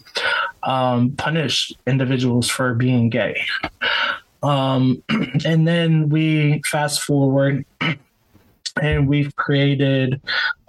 um, 0.64 1.12
punish 1.12 1.72
individuals 1.86 2.48
for 2.48 2.74
being 2.74 3.08
gay. 3.08 3.40
Um, 4.42 5.02
and 5.44 5.66
then 5.66 6.10
we 6.10 6.62
fast 6.66 7.02
forward 7.02 7.64
and 8.80 9.08
we've 9.08 9.34
created 9.36 10.20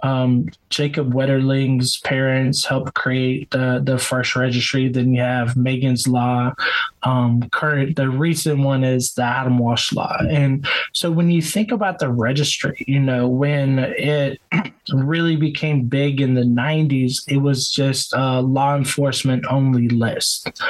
um, 0.04 0.50
Jacob 0.68 1.14
Wetterling's 1.14 1.96
parents 2.00 2.66
helped 2.66 2.92
create 2.92 3.50
the 3.52 3.80
the 3.82 3.98
first 3.98 4.36
registry. 4.36 4.90
Then 4.90 5.14
you 5.14 5.22
have 5.22 5.56
Megan's 5.56 6.06
Law. 6.06 6.52
Um, 7.04 7.48
current 7.50 7.96
the 7.96 8.10
recent 8.10 8.60
one 8.60 8.84
is 8.84 9.14
the 9.14 9.22
Adam 9.22 9.58
Walsh 9.58 9.94
Law. 9.94 10.18
And 10.28 10.66
so 10.92 11.10
when 11.10 11.30
you 11.30 11.40
think 11.40 11.72
about 11.72 12.00
the 12.00 12.10
registry, 12.10 12.84
you 12.86 13.00
know 13.00 13.26
when 13.26 13.78
it 13.78 14.40
really 14.92 15.36
became 15.36 15.86
big 15.86 16.20
in 16.20 16.34
the 16.34 16.42
90s, 16.42 17.22
it 17.26 17.38
was 17.38 17.70
just 17.70 18.12
a 18.12 18.42
law 18.42 18.76
enforcement 18.76 19.46
only 19.50 19.88
list. 19.88 20.62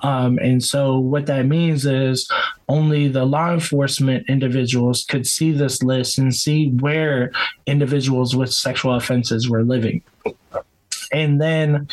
Um, 0.00 0.38
and 0.38 0.62
so 0.64 0.98
what 0.98 1.26
that 1.26 1.46
means 1.46 1.84
is 1.84 2.30
only 2.68 3.08
the 3.08 3.24
law 3.24 3.52
enforcement 3.52 4.28
individuals 4.28 5.04
could 5.04 5.26
see 5.26 5.52
this 5.52 5.82
list 5.82 6.18
and 6.18 6.34
see 6.34 6.70
where 6.70 7.32
individuals 7.66 8.36
with 8.36 8.52
sexual 8.52 8.77
offenses 8.84 9.48
were 9.48 9.64
living. 9.64 10.02
And 11.12 11.40
then 11.40 11.88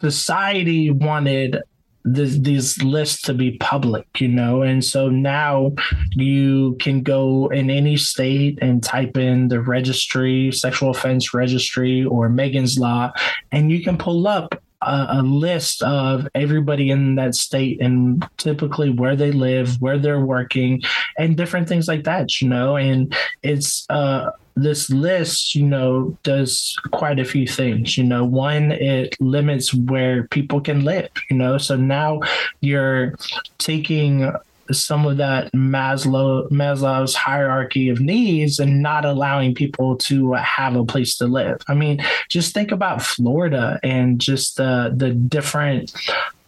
society 0.00 0.90
wanted 0.90 1.62
this, 2.04 2.38
these 2.38 2.82
lists 2.82 3.22
to 3.22 3.34
be 3.34 3.58
public, 3.58 4.06
you 4.20 4.28
know, 4.28 4.62
and 4.62 4.82
so 4.82 5.08
now 5.10 5.72
you 6.12 6.76
can 6.80 7.02
go 7.02 7.48
in 7.48 7.70
any 7.70 7.96
state 7.96 8.58
and 8.62 8.82
type 8.82 9.16
in 9.18 9.48
the 9.48 9.60
registry, 9.60 10.50
sexual 10.52 10.90
offense 10.90 11.34
registry, 11.34 12.04
or 12.04 12.28
Megan's 12.30 12.78
Law, 12.78 13.12
and 13.52 13.70
you 13.70 13.84
can 13.84 13.98
pull 13.98 14.26
up 14.26 14.62
a, 14.82 15.06
a, 15.10 15.22
list 15.22 15.82
of 15.82 16.26
everybody 16.34 16.90
in 16.90 17.14
that 17.16 17.34
state 17.34 17.80
and 17.80 18.26
typically 18.36 18.90
where 18.90 19.16
they 19.16 19.32
live, 19.32 19.80
where 19.80 19.98
they're 19.98 20.24
working, 20.24 20.82
and 21.18 21.36
different 21.36 21.68
things 21.68 21.88
like 21.88 22.04
that, 22.04 22.40
you 22.40 22.48
know. 22.48 22.76
And 22.76 23.14
it's 23.42 23.86
uh, 23.90 24.30
this 24.56 24.90
list, 24.90 25.54
you 25.54 25.64
know, 25.64 26.16
does 26.22 26.76
quite 26.90 27.18
a 27.18 27.24
few 27.24 27.46
things. 27.46 27.96
You 27.96 28.04
know, 28.04 28.24
one, 28.24 28.72
it 28.72 29.16
limits 29.20 29.74
where 29.74 30.26
people 30.28 30.60
can 30.60 30.84
live, 30.84 31.10
you 31.28 31.36
know. 31.36 31.58
So 31.58 31.76
now 31.76 32.20
you're 32.60 33.14
taking 33.58 34.32
some 34.72 35.06
of 35.06 35.16
that 35.18 35.52
Maslow 35.52 36.48
Maslow's 36.50 37.14
hierarchy 37.14 37.88
of 37.88 38.00
needs 38.00 38.58
and 38.58 38.82
not 38.82 39.04
allowing 39.04 39.54
people 39.54 39.96
to 39.96 40.34
uh, 40.34 40.42
have 40.42 40.76
a 40.76 40.84
place 40.84 41.16
to 41.18 41.26
live. 41.26 41.60
I 41.68 41.74
mean, 41.74 42.02
just 42.28 42.54
think 42.54 42.72
about 42.72 43.02
Florida 43.02 43.78
and 43.82 44.20
just 44.20 44.56
the 44.56 44.92
the 44.94 45.10
different 45.10 45.92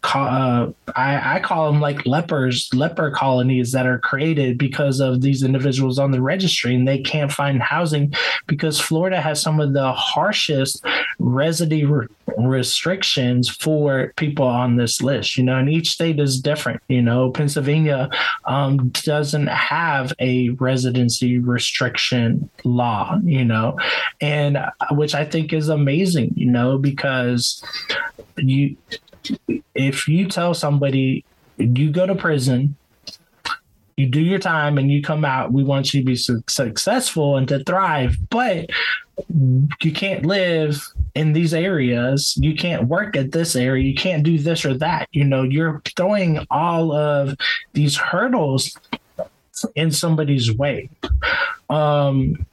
uh, 0.04 0.70
I, 0.96 1.36
I 1.36 1.40
call 1.40 1.70
them 1.70 1.80
like 1.80 2.04
lepers, 2.06 2.68
leper 2.74 3.10
colonies 3.10 3.72
that 3.72 3.86
are 3.86 3.98
created 3.98 4.58
because 4.58 5.00
of 5.00 5.20
these 5.20 5.42
individuals 5.42 5.98
on 5.98 6.10
the 6.10 6.20
registry, 6.20 6.74
and 6.74 6.86
they 6.86 6.98
can't 6.98 7.32
find 7.32 7.62
housing 7.62 8.12
because 8.46 8.80
Florida 8.80 9.20
has 9.20 9.40
some 9.40 9.60
of 9.60 9.72
the 9.72 9.92
harshest 9.92 10.84
residency 11.18 11.84
re- 11.84 12.08
restrictions 12.36 13.48
for 13.48 14.12
people 14.16 14.46
on 14.46 14.76
this 14.76 15.00
list. 15.00 15.36
You 15.38 15.44
know, 15.44 15.56
and 15.56 15.70
each 15.70 15.90
state 15.90 16.18
is 16.18 16.40
different. 16.40 16.82
You 16.88 17.02
know, 17.02 17.30
Pennsylvania 17.30 18.10
um, 18.44 18.88
doesn't 18.90 19.46
have 19.46 20.12
a 20.18 20.50
residency 20.50 21.38
restriction 21.38 22.50
law. 22.64 23.18
You 23.24 23.44
know, 23.44 23.78
and 24.20 24.56
uh, 24.56 24.70
which 24.90 25.14
I 25.14 25.24
think 25.24 25.52
is 25.52 25.68
amazing. 25.68 26.32
You 26.36 26.50
know, 26.50 26.76
because 26.76 27.62
you 28.36 28.76
if 29.74 30.08
you 30.08 30.28
tell 30.28 30.54
somebody 30.54 31.24
you 31.58 31.90
go 31.90 32.06
to 32.06 32.14
prison, 32.14 32.76
you 33.96 34.06
do 34.06 34.20
your 34.20 34.38
time 34.38 34.78
and 34.78 34.90
you 34.90 35.02
come 35.02 35.24
out, 35.24 35.52
we 35.52 35.62
want 35.62 35.92
you 35.92 36.00
to 36.00 36.06
be 36.06 36.16
su- 36.16 36.42
successful 36.48 37.36
and 37.36 37.46
to 37.48 37.62
thrive, 37.64 38.16
but 38.30 38.70
you 39.80 39.92
can't 39.92 40.24
live 40.24 40.82
in 41.14 41.32
these 41.32 41.52
areas. 41.52 42.36
You 42.40 42.54
can't 42.54 42.88
work 42.88 43.16
at 43.16 43.32
this 43.32 43.54
area. 43.54 43.84
You 43.84 43.94
can't 43.94 44.22
do 44.22 44.38
this 44.38 44.64
or 44.64 44.74
that. 44.78 45.08
You 45.12 45.24
know, 45.24 45.42
you're 45.42 45.82
throwing 45.96 46.44
all 46.50 46.92
of 46.92 47.36
these 47.74 47.96
hurdles 47.96 48.76
in 49.74 49.90
somebody's 49.90 50.56
way. 50.56 50.88
Um, 51.68 52.46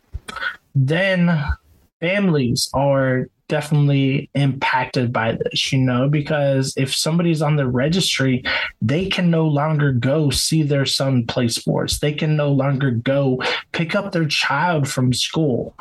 then 0.76 1.44
families 2.00 2.70
are 2.74 3.28
definitely 3.50 4.30
impacted 4.36 5.12
by 5.12 5.34
this, 5.34 5.74
you 5.74 5.80
know, 5.80 6.08
because 6.08 6.74
if 6.78 6.96
somebody's 6.96 7.42
on 7.42 7.58
the 7.58 7.68
registry, 7.68 8.44
they 8.82 9.08
can 9.08 9.30
no 9.30 9.46
longer 9.46 9.92
go 9.92 10.30
see 10.30 10.64
their 10.64 10.86
son 10.86 11.26
play 11.26 11.50
sports. 11.50 12.00
They 12.00 12.14
can 12.14 12.38
no 12.38 12.52
longer 12.52 12.92
go 12.92 13.42
pick 13.74 13.96
up 13.96 14.14
their 14.14 14.28
child 14.28 14.88
from 14.88 15.12
school. 15.12 15.74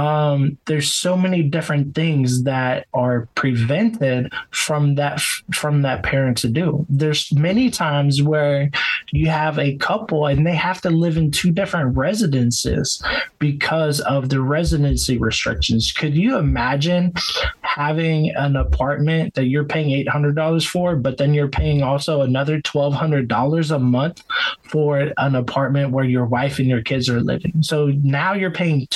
Um, 0.00 0.56
there's 0.64 0.90
so 0.90 1.14
many 1.14 1.42
different 1.42 1.94
things 1.94 2.44
that 2.44 2.86
are 2.94 3.28
prevented 3.34 4.32
from 4.50 4.94
that 4.94 5.20
from 5.52 5.82
that 5.82 6.02
parent 6.02 6.38
to 6.38 6.48
do. 6.48 6.86
There's 6.88 7.30
many 7.34 7.68
times 7.68 8.22
where 8.22 8.70
you 9.12 9.28
have 9.28 9.58
a 9.58 9.76
couple 9.76 10.26
and 10.26 10.46
they 10.46 10.54
have 10.54 10.80
to 10.82 10.90
live 10.90 11.18
in 11.18 11.30
two 11.30 11.50
different 11.50 11.98
residences 11.98 13.02
because 13.38 14.00
of 14.00 14.30
the 14.30 14.40
residency 14.40 15.18
restrictions. 15.18 15.92
Could 15.92 16.16
you 16.16 16.38
imagine 16.38 17.12
having 17.60 18.30
an 18.36 18.56
apartment 18.56 19.34
that 19.34 19.46
you're 19.46 19.64
paying 19.64 20.04
$800 20.06 20.66
for, 20.66 20.96
but 20.96 21.18
then 21.18 21.34
you're 21.34 21.48
paying 21.48 21.82
also 21.82 22.22
another 22.22 22.60
$1,200 22.62 23.70
a 23.70 23.78
month 23.78 24.22
for 24.64 25.12
an 25.18 25.34
apartment 25.34 25.92
where 25.92 26.04
your 26.04 26.24
wife 26.24 26.58
and 26.58 26.68
your 26.68 26.82
kids 26.82 27.08
are 27.08 27.20
living. 27.20 27.52
So 27.62 27.92
now 28.02 28.32
you're 28.32 28.50
paying 28.50 28.86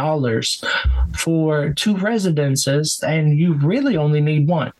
$2,000 0.00 1.16
for 1.16 1.70
two 1.74 1.96
residences 1.96 3.02
and 3.06 3.38
you 3.38 3.54
really 3.54 3.96
only 3.96 4.20
need 4.20 4.48
one. 4.48 4.72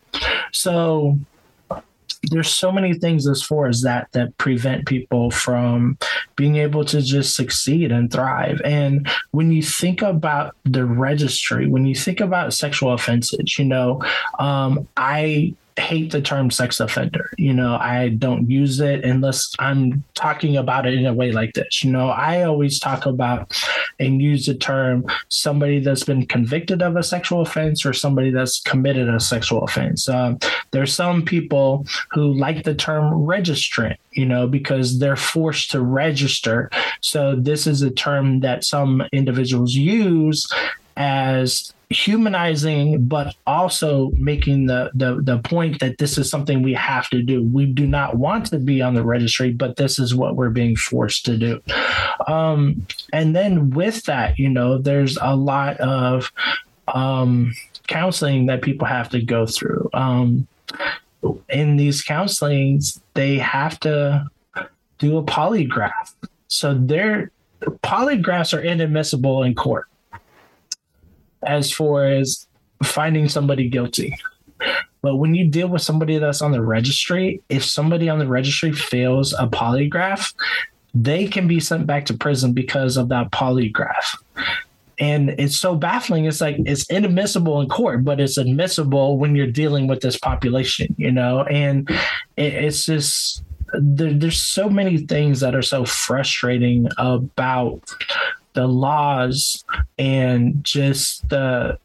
So 0.51 1.17
there's 2.29 2.49
so 2.49 2.71
many 2.71 2.93
things 2.93 3.27
as 3.27 3.41
far 3.41 3.67
as 3.67 3.81
that 3.81 4.07
that 4.11 4.37
prevent 4.37 4.85
people 4.85 5.31
from 5.31 5.97
being 6.35 6.57
able 6.57 6.85
to 6.85 7.01
just 7.01 7.35
succeed 7.35 7.91
and 7.91 8.11
thrive. 8.11 8.61
And 8.63 9.09
when 9.31 9.51
you 9.51 9.63
think 9.63 10.01
about 10.01 10.55
the 10.63 10.85
registry, 10.85 11.67
when 11.67 11.85
you 11.85 11.95
think 11.95 12.19
about 12.19 12.53
sexual 12.53 12.93
offenses, 12.93 13.57
you 13.57 13.65
know, 13.65 14.03
um, 14.37 14.87
I 14.97 15.55
hate 15.81 16.11
the 16.11 16.21
term 16.21 16.51
sex 16.51 16.79
offender. 16.79 17.31
You 17.37 17.53
know, 17.53 17.75
I 17.75 18.09
don't 18.09 18.49
use 18.49 18.79
it 18.79 19.03
unless 19.03 19.53
I'm 19.59 20.03
talking 20.13 20.55
about 20.55 20.85
it 20.85 20.93
in 20.93 21.05
a 21.05 21.13
way 21.13 21.31
like 21.31 21.53
this. 21.53 21.83
You 21.83 21.91
know, 21.91 22.09
I 22.09 22.43
always 22.43 22.79
talk 22.79 23.05
about 23.05 23.57
and 23.99 24.21
use 24.21 24.45
the 24.45 24.55
term 24.55 25.05
somebody 25.29 25.79
that's 25.79 26.03
been 26.03 26.25
convicted 26.25 26.81
of 26.81 26.95
a 26.95 27.03
sexual 27.03 27.41
offense 27.41 27.85
or 27.85 27.93
somebody 27.93 28.31
that's 28.31 28.61
committed 28.61 29.09
a 29.09 29.19
sexual 29.19 29.63
offense. 29.63 30.07
Um, 30.07 30.39
there's 30.71 30.93
some 30.93 31.23
people 31.23 31.85
who 32.11 32.33
like 32.33 32.63
the 32.63 32.75
term 32.75 33.13
registrant, 33.13 33.97
you 34.11 34.25
know, 34.25 34.47
because 34.47 34.99
they're 34.99 35.15
forced 35.15 35.71
to 35.71 35.81
register. 35.81 36.69
So 37.01 37.35
this 37.35 37.67
is 37.67 37.81
a 37.81 37.91
term 37.91 38.39
that 38.41 38.63
some 38.63 39.03
individuals 39.11 39.73
use 39.73 40.47
as 40.97 41.73
humanizing 41.91 43.05
but 43.05 43.35
also 43.45 44.11
making 44.11 44.65
the, 44.65 44.89
the 44.93 45.21
the 45.21 45.39
point 45.39 45.79
that 45.79 45.97
this 45.97 46.17
is 46.17 46.29
something 46.29 46.61
we 46.61 46.73
have 46.73 47.09
to 47.09 47.21
do. 47.21 47.43
We 47.43 47.65
do 47.65 47.85
not 47.85 48.17
want 48.17 48.47
to 48.47 48.59
be 48.59 48.81
on 48.81 48.93
the 48.93 49.03
registry 49.03 49.51
but 49.51 49.75
this 49.75 49.99
is 49.99 50.15
what 50.15 50.35
we're 50.35 50.49
being 50.49 50.75
forced 50.75 51.25
to 51.25 51.37
do. 51.37 51.61
Um, 52.27 52.85
and 53.13 53.35
then 53.35 53.71
with 53.71 54.03
that 54.03 54.39
you 54.39 54.49
know 54.49 54.77
there's 54.77 55.17
a 55.21 55.35
lot 55.35 55.77
of 55.77 56.31
um, 56.87 57.53
counseling 57.87 58.45
that 58.47 58.61
people 58.61 58.87
have 58.87 59.09
to 59.09 59.21
go 59.21 59.45
through. 59.45 59.89
Um, 59.93 60.47
in 61.49 61.77
these 61.77 62.03
counselings 62.03 62.99
they 63.13 63.37
have 63.37 63.79
to 63.81 64.27
do 64.97 65.17
a 65.17 65.23
polygraph. 65.23 66.13
So 66.47 66.73
their 66.73 67.31
polygraphs 67.83 68.57
are 68.57 68.61
inadmissible 68.61 69.43
in 69.43 69.55
court 69.55 69.87
as 71.43 71.71
far 71.71 72.05
as 72.05 72.47
finding 72.83 73.29
somebody 73.29 73.69
guilty. 73.69 74.17
But 75.01 75.15
when 75.15 75.33
you 75.33 75.47
deal 75.47 75.67
with 75.67 75.81
somebody 75.81 76.19
that's 76.19 76.41
on 76.41 76.51
the 76.51 76.61
registry, 76.61 77.41
if 77.49 77.65
somebody 77.65 78.09
on 78.09 78.19
the 78.19 78.27
registry 78.27 78.71
fails 78.71 79.33
a 79.33 79.47
polygraph, 79.47 80.33
they 80.93 81.27
can 81.27 81.47
be 81.47 81.59
sent 81.59 81.87
back 81.87 82.05
to 82.05 82.13
prison 82.13 82.53
because 82.53 82.97
of 82.97 83.09
that 83.09 83.31
polygraph. 83.31 84.17
And 84.99 85.31
it's 85.31 85.55
so 85.55 85.73
baffling. 85.75 86.25
It's 86.25 86.41
like 86.41 86.57
it's 86.59 86.87
inadmissible 86.91 87.59
in 87.61 87.69
court, 87.69 88.03
but 88.03 88.19
it's 88.19 88.37
admissible 88.37 89.17
when 89.17 89.35
you're 89.35 89.47
dealing 89.47 89.87
with 89.87 90.01
this 90.01 90.19
population, 90.19 90.93
you 90.97 91.11
know? 91.11 91.43
And 91.43 91.89
it, 92.37 92.53
it's 92.53 92.85
just, 92.85 93.41
there, 93.73 94.13
there's 94.13 94.39
so 94.39 94.69
many 94.69 94.99
things 94.99 95.39
that 95.39 95.55
are 95.55 95.63
so 95.63 95.85
frustrating 95.85 96.87
about 96.99 97.95
the 98.53 98.67
laws 98.67 99.63
and 99.97 100.63
just 100.63 101.27
the 101.29 101.77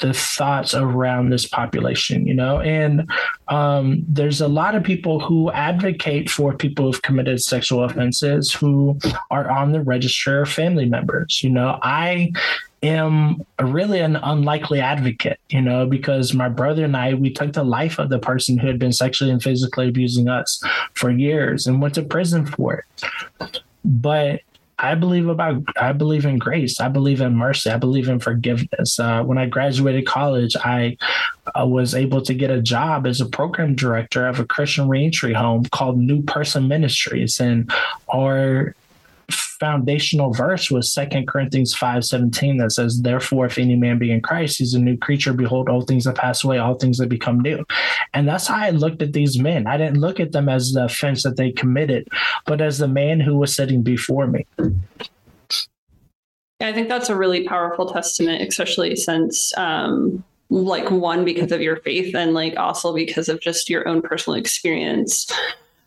the 0.00 0.12
thoughts 0.12 0.74
around 0.74 1.30
this 1.30 1.46
population, 1.46 2.26
you 2.26 2.34
know, 2.34 2.60
and 2.60 3.08
um, 3.48 4.04
there's 4.08 4.40
a 4.40 4.48
lot 4.48 4.74
of 4.74 4.82
people 4.82 5.20
who 5.20 5.50
advocate 5.52 6.28
for 6.28 6.52
people 6.52 6.86
who've 6.86 7.02
committed 7.02 7.40
sexual 7.40 7.84
offenses 7.84 8.52
who 8.52 8.98
are 9.30 9.50
on 9.50 9.72
the 9.72 9.80
register 9.80 10.42
of 10.42 10.50
family 10.50 10.84
members. 10.84 11.42
You 11.42 11.50
know, 11.50 11.78
I 11.82 12.32
am 12.82 13.44
really 13.60 14.00
an 14.00 14.16
unlikely 14.16 14.80
advocate, 14.80 15.40
you 15.48 15.62
know, 15.62 15.86
because 15.86 16.34
my 16.34 16.48
brother 16.48 16.84
and 16.84 16.96
I, 16.96 17.14
we 17.14 17.30
took 17.30 17.52
the 17.52 17.64
life 17.64 17.98
of 17.98 18.10
the 18.10 18.18
person 18.18 18.58
who 18.58 18.66
had 18.66 18.78
been 18.78 18.92
sexually 18.92 19.30
and 19.30 19.42
physically 19.42 19.88
abusing 19.88 20.28
us 20.28 20.62
for 20.94 21.10
years 21.10 21.66
and 21.66 21.80
went 21.80 21.94
to 21.94 22.02
prison 22.02 22.46
for 22.46 22.84
it. 23.40 23.60
But 23.84 24.40
I 24.78 24.94
believe 24.94 25.28
about 25.28 25.62
I 25.76 25.92
believe 25.92 26.24
in 26.24 26.38
grace. 26.38 26.80
I 26.80 26.88
believe 26.88 27.20
in 27.20 27.36
mercy. 27.36 27.70
I 27.70 27.76
believe 27.76 28.08
in 28.08 28.18
forgiveness. 28.18 28.98
Uh, 28.98 29.22
when 29.22 29.38
I 29.38 29.46
graduated 29.46 30.06
college, 30.06 30.56
I 30.56 30.96
uh, 31.58 31.66
was 31.66 31.94
able 31.94 32.22
to 32.22 32.34
get 32.34 32.50
a 32.50 32.60
job 32.60 33.06
as 33.06 33.20
a 33.20 33.26
program 33.26 33.74
director 33.74 34.26
of 34.26 34.40
a 34.40 34.44
Christian 34.44 34.88
reentry 34.88 35.32
home 35.32 35.64
called 35.66 35.98
New 35.98 36.22
Person 36.22 36.68
Ministries, 36.68 37.40
and 37.40 37.70
our 38.12 38.74
foundational 39.30 40.32
verse 40.32 40.70
was 40.70 40.92
Second 40.92 41.26
Corinthians 41.26 41.74
5 41.74 42.04
17 42.04 42.58
that 42.58 42.72
says, 42.72 43.00
Therefore, 43.00 43.46
if 43.46 43.58
any 43.58 43.76
man 43.76 43.98
be 43.98 44.10
in 44.10 44.20
Christ, 44.20 44.58
he's 44.58 44.74
a 44.74 44.78
new 44.78 44.96
creature. 44.96 45.32
Behold, 45.32 45.68
all 45.68 45.82
things 45.82 46.04
have 46.04 46.16
passed 46.16 46.44
away, 46.44 46.58
all 46.58 46.74
things 46.74 47.00
have 47.00 47.08
become 47.08 47.40
new. 47.40 47.64
And 48.12 48.28
that's 48.28 48.46
how 48.46 48.56
I 48.56 48.70
looked 48.70 49.02
at 49.02 49.12
these 49.12 49.38
men. 49.38 49.66
I 49.66 49.76
didn't 49.76 50.00
look 50.00 50.20
at 50.20 50.32
them 50.32 50.48
as 50.48 50.72
the 50.72 50.84
offense 50.84 51.22
that 51.22 51.36
they 51.36 51.52
committed, 51.52 52.08
but 52.46 52.60
as 52.60 52.78
the 52.78 52.88
man 52.88 53.20
who 53.20 53.36
was 53.36 53.54
sitting 53.54 53.82
before 53.82 54.26
me. 54.26 54.46
I 56.60 56.72
think 56.72 56.88
that's 56.88 57.10
a 57.10 57.16
really 57.16 57.46
powerful 57.46 57.86
testament, 57.86 58.46
especially 58.46 58.96
since 58.96 59.56
um, 59.56 60.24
like 60.50 60.90
one 60.90 61.24
because 61.24 61.52
of 61.52 61.60
your 61.60 61.76
faith 61.76 62.14
and 62.14 62.32
like 62.32 62.56
also 62.56 62.94
because 62.94 63.28
of 63.28 63.40
just 63.40 63.68
your 63.68 63.88
own 63.88 64.02
personal 64.02 64.38
experience 64.38 65.30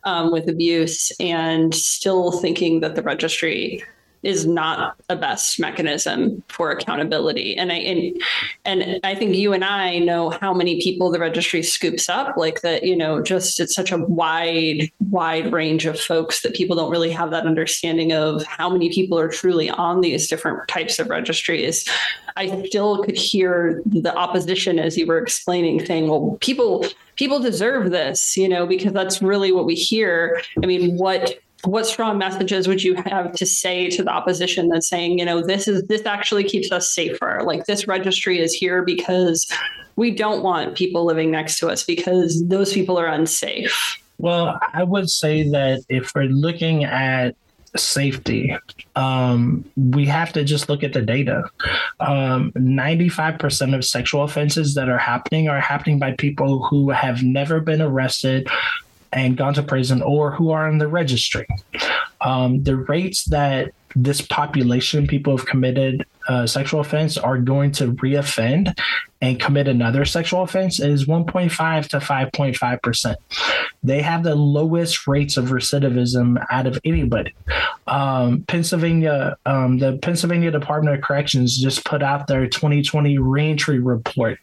um, 0.04 0.32
with 0.32 0.48
abuse 0.48 1.10
and 1.20 1.74
still 1.74 2.32
thinking 2.32 2.80
that 2.80 2.94
the 2.94 3.02
registry 3.02 3.82
is 4.22 4.46
not 4.46 4.96
a 5.08 5.16
best 5.16 5.60
mechanism 5.60 6.42
for 6.48 6.70
accountability. 6.70 7.56
And 7.56 7.72
i 7.72 7.76
and, 7.76 8.22
and 8.64 9.00
i 9.04 9.14
think 9.14 9.34
you 9.34 9.52
and 9.52 9.64
i 9.64 9.98
know 9.98 10.30
how 10.30 10.52
many 10.52 10.80
people 10.80 11.10
the 11.10 11.18
registry 11.18 11.62
scoops 11.62 12.08
up 12.08 12.36
like 12.36 12.60
that 12.62 12.82
you 12.82 12.96
know 12.96 13.22
just 13.22 13.60
it's 13.60 13.74
such 13.74 13.92
a 13.92 13.98
wide 13.98 14.90
wide 15.10 15.52
range 15.52 15.86
of 15.86 15.98
folks 15.98 16.42
that 16.42 16.54
people 16.54 16.76
don't 16.76 16.90
really 16.90 17.10
have 17.10 17.30
that 17.30 17.46
understanding 17.46 18.12
of 18.12 18.42
how 18.44 18.68
many 18.68 18.92
people 18.92 19.18
are 19.18 19.28
truly 19.28 19.70
on 19.70 20.00
these 20.00 20.28
different 20.28 20.66
types 20.68 20.98
of 20.98 21.08
registries 21.08 21.88
i 22.36 22.64
still 22.64 23.02
could 23.02 23.16
hear 23.16 23.82
the 23.86 24.14
opposition 24.16 24.78
as 24.78 24.96
you 24.96 25.06
were 25.06 25.18
explaining 25.18 25.84
saying 25.84 26.08
well 26.08 26.36
people 26.40 26.84
people 27.16 27.40
deserve 27.40 27.90
this 27.90 28.36
you 28.36 28.48
know 28.48 28.66
because 28.66 28.92
that's 28.92 29.20
really 29.20 29.52
what 29.52 29.66
we 29.66 29.74
hear. 29.74 30.40
I 30.62 30.66
mean 30.66 30.96
what 30.96 31.38
what 31.64 31.86
strong 31.86 32.18
messages 32.18 32.68
would 32.68 32.82
you 32.82 32.94
have 33.06 33.32
to 33.32 33.46
say 33.46 33.88
to 33.90 34.02
the 34.02 34.10
opposition 34.10 34.68
that's 34.68 34.88
saying 34.88 35.18
you 35.18 35.24
know 35.24 35.44
this 35.44 35.68
is 35.68 35.82
this 35.84 36.06
actually 36.06 36.44
keeps 36.44 36.70
us 36.72 36.88
safer? 36.90 37.40
Like 37.44 37.66
this 37.66 37.88
registry 37.88 38.40
is 38.40 38.54
here 38.54 38.82
because 38.82 39.50
we 39.96 40.12
don't 40.12 40.42
want 40.42 40.76
people 40.76 41.04
living 41.04 41.30
next 41.30 41.58
to 41.58 41.68
us 41.68 41.84
because 41.84 42.46
those 42.46 42.72
people 42.72 42.98
are 42.98 43.06
unsafe. 43.06 43.98
Well 44.18 44.58
i 44.74 44.82
would 44.82 45.08
say 45.08 45.48
that 45.50 45.84
if 45.88 46.12
we're 46.14 46.24
looking 46.24 46.84
at 46.84 47.36
safety 47.76 48.56
um, 48.96 49.64
we 49.76 50.06
have 50.06 50.32
to 50.32 50.44
just 50.44 50.68
look 50.68 50.82
at 50.82 50.92
the 50.92 51.02
data. 51.02 51.44
Um, 52.00 52.50
95% 52.52 53.74
of 53.74 53.84
sexual 53.84 54.24
offenses 54.24 54.74
that 54.74 54.88
are 54.88 54.98
happening 54.98 55.48
are 55.48 55.60
happening 55.60 55.98
by 55.98 56.12
people 56.12 56.64
who 56.66 56.90
have 56.90 57.22
never 57.22 57.60
been 57.60 57.80
arrested 57.80 58.48
and 59.12 59.36
gone 59.36 59.54
to 59.54 59.62
prison 59.62 60.02
or 60.02 60.32
who 60.32 60.50
are 60.50 60.68
on 60.68 60.78
the 60.78 60.88
registry. 60.88 61.46
Um, 62.20 62.62
the 62.64 62.76
rates 62.76 63.24
that 63.26 63.72
this 63.94 64.20
population, 64.20 65.06
people 65.06 65.36
have 65.36 65.46
committed 65.46 66.04
uh, 66.28 66.46
sexual 66.46 66.80
offense, 66.80 67.16
are 67.16 67.38
going 67.38 67.72
to 67.72 67.92
reoffend 67.94 68.78
and 69.20 69.40
commit 69.40 69.66
another 69.66 70.04
sexual 70.04 70.42
offense 70.42 70.78
is 70.78 71.06
1.5 71.06 71.88
to 71.88 71.98
5.5 71.98 72.82
percent. 72.82 73.18
They 73.82 74.02
have 74.02 74.22
the 74.22 74.34
lowest 74.34 75.06
rates 75.06 75.36
of 75.36 75.46
recidivism 75.46 76.44
out 76.50 76.66
of 76.66 76.78
anybody. 76.84 77.34
Um, 77.86 78.42
Pennsylvania, 78.42 79.36
um, 79.46 79.78
the 79.78 79.98
Pennsylvania 79.98 80.50
Department 80.50 80.96
of 80.96 81.02
Corrections 81.02 81.60
just 81.60 81.84
put 81.84 82.02
out 82.02 82.26
their 82.26 82.46
2020 82.46 83.18
reentry 83.18 83.80
report, 83.80 84.38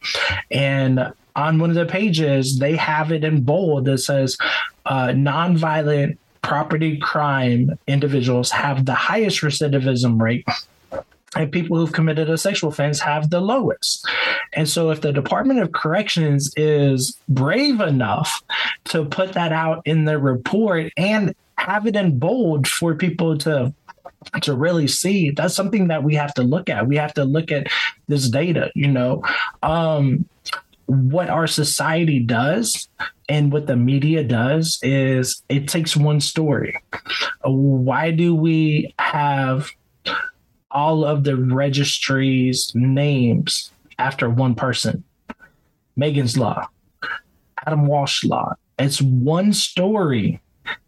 and 0.52 1.14
on 1.36 1.60
one 1.60 1.70
of 1.70 1.76
the 1.76 1.86
pages, 1.86 2.60
they 2.60 2.76
have 2.76 3.12
it 3.12 3.24
in 3.24 3.42
bold 3.42 3.86
that 3.86 4.00
says 4.00 4.38
uh, 4.86 5.08
nonviolent 5.08 6.18
property 6.42 6.98
crime 6.98 7.72
individuals 7.88 8.52
have 8.52 8.86
the 8.86 8.94
highest 8.94 9.42
recidivism 9.42 10.22
rate 10.22 10.46
and 11.36 11.52
people 11.52 11.78
who've 11.78 11.92
committed 11.92 12.30
a 12.30 12.38
sexual 12.38 12.70
offense 12.70 13.00
have 13.00 13.30
the 13.30 13.42
lowest. 13.42 14.08
And 14.54 14.68
so, 14.68 14.90
if 14.90 15.02
the 15.02 15.12
Department 15.12 15.60
of 15.60 15.74
Corrections 15.74 16.52
is 16.56 17.18
brave 17.28 17.82
enough 17.82 18.42
to 18.86 19.06
put 19.06 19.34
that 19.34 19.52
out 19.52 19.82
in 19.86 20.06
their 20.06 20.20
report 20.20 20.92
and 20.98 21.36
have 21.58 21.88
it 21.88 21.96
in 21.96 22.18
bold 22.18 22.68
for 22.68 22.96
people 22.96 23.38
to 23.40 23.74
to 24.42 24.56
really 24.56 24.88
see 24.88 25.30
that's 25.30 25.54
something 25.54 25.88
that 25.88 26.04
we 26.04 26.16
have 26.16 26.34
to 26.34 26.42
look 26.42 26.68
at 26.68 26.88
we 26.88 26.96
have 26.96 27.14
to 27.14 27.24
look 27.24 27.52
at 27.52 27.68
this 28.08 28.28
data 28.28 28.72
you 28.74 28.88
know 28.88 29.22
um, 29.62 30.28
what 30.88 31.30
our 31.30 31.48
society 31.48 32.20
does 32.20 32.88
and 33.28 33.52
what 33.52 33.68
the 33.68 33.76
media 33.76 34.24
does 34.24 34.80
is 34.84 35.44
it 35.50 35.68
takes 35.68 35.96
one 35.96 36.22
story. 36.22 36.80
Why 37.44 38.12
do 38.12 38.36
we 38.36 38.94
have 39.00 39.72
all 40.70 41.06
of 41.06 41.24
the 41.24 41.36
registries 41.36 42.72
names 42.76 43.72
after 43.98 44.30
one 44.30 44.56
person? 44.56 45.04
Megan's 45.96 46.38
Law, 46.38 46.68
Adam 47.66 47.88
Walsh 47.88 48.24
Law. 48.24 48.54
It's 48.78 49.02
one 49.02 49.54
story 49.54 50.42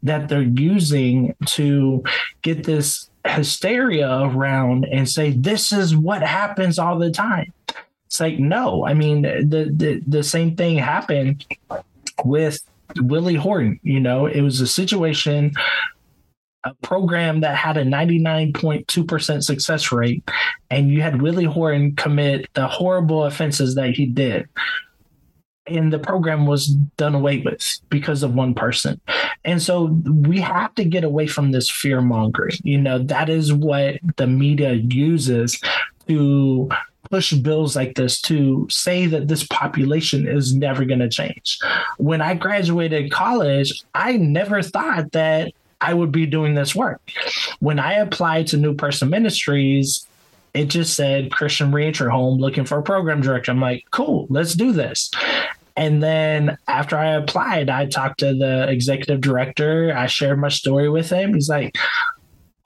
that 0.04 0.28
they're 0.28 0.42
using 0.42 1.36
to 1.46 2.04
get 2.42 2.66
this 2.66 3.10
hysteria 3.26 4.22
around 4.22 4.86
and 4.86 5.10
say 5.10 5.32
this 5.32 5.72
is 5.72 5.96
what 5.96 6.22
happens 6.22 6.78
all 6.78 6.98
the 7.00 7.12
time. 7.12 7.54
It's 8.08 8.20
like 8.20 8.39
no, 8.39 8.86
I 8.86 8.93
mean 8.93 9.22
the 9.22 9.72
the, 9.74 10.02
the 10.08 10.24
same 10.24 10.56
thing 10.56 10.78
happened 10.78 11.46
with 12.24 12.60
Willie 12.98 13.36
Horton. 13.36 13.80
You 13.84 14.00
know, 14.00 14.26
it 14.26 14.41
was 14.41 14.62
a 14.62 14.67
situation 14.67 15.52
a 16.63 16.74
program 16.82 17.41
that 17.41 17.56
had 17.56 17.78
a 17.78 17.84
99.2% 17.86 19.43
success 19.43 19.91
rate 19.91 20.28
and 20.70 20.89
you 20.89 21.02
had 21.02 21.22
Willie 21.22 21.46
Horton 21.46 21.96
commit 21.96 22.50
the 22.56 22.67
horrible 22.67 23.26
offenses 23.26 23.76
that 23.76 23.91
he 23.91 24.06
did 24.06 24.50
and 25.67 25.91
the 25.91 26.00
program 26.00 26.46
was 26.46 26.67
done 26.98 27.15
away 27.15 27.39
with 27.39 27.80
because 27.89 28.24
of 28.24 28.34
one 28.34 28.54
person. 28.54 29.00
And 29.43 29.62
so 29.62 29.86
we 30.06 30.39
have 30.39 30.74
to 30.76 30.86
get 30.86 31.04
away 31.04 31.28
from 31.28 31.52
this 31.52 31.70
fear 31.70 32.02
mongering. 32.02 32.58
You 32.63 32.80
know, 32.80 33.00
that 33.00 33.30
is 33.30 33.54
what 33.54 34.00
the 34.15 34.28
media 34.28 34.74
uses 34.74 35.60
to 36.08 36.70
push 37.10 37.34
bills 37.34 37.76
like 37.76 37.96
this 37.96 38.22
to 38.22 38.67
say 38.70 39.06
that 39.08 39.28
this 39.28 39.46
population 39.48 40.28
is 40.28 40.56
never 40.56 40.86
going 40.86 41.00
to 41.00 41.10
change. 41.10 41.60
When 41.98 42.22
I 42.22 42.34
graduated 42.34 43.12
college, 43.12 43.84
I 43.93 44.17
never 44.17 44.62
thought 44.62 45.12
that 45.13 45.54
I 45.82 45.93
would 45.93 46.12
be 46.12 46.26
doing 46.26 46.56
this 46.56 46.76
work. 46.76 47.02
When 47.60 47.80
I 47.80 47.93
applied 47.93 48.48
to 48.48 48.58
New 48.58 48.74
Person 48.74 49.10
Ministries, 49.10 50.08
it 50.54 50.65
just 50.65 50.96
said 50.96 51.32
Christian 51.32 51.72
Reentry 51.72 52.10
Home 52.10 52.39
looking 52.39 52.65
for 52.65 52.80
a 52.80 52.84
program 52.84 53.22
director. 53.22 53.52
I'm 53.52 53.62
like, 53.62 53.86
cool, 53.91 54.26
let's 54.30 54.54
do 54.54 54.72
this. 54.72 55.12
And 55.76 56.02
then 56.02 56.58
after 56.67 56.98
I 56.98 57.10
applied, 57.12 57.70
I 57.70 57.86
talked 57.86 58.20
to 58.22 58.34
the 58.34 58.67
executive 58.67 59.22
director. 59.22 59.96
I 59.96 60.08
shared 60.08 60.39
my 60.39 60.50
story 60.50 60.89
with 60.89 61.12
him. 61.12 61.36
He's 61.36 61.50
like, 61.50 61.78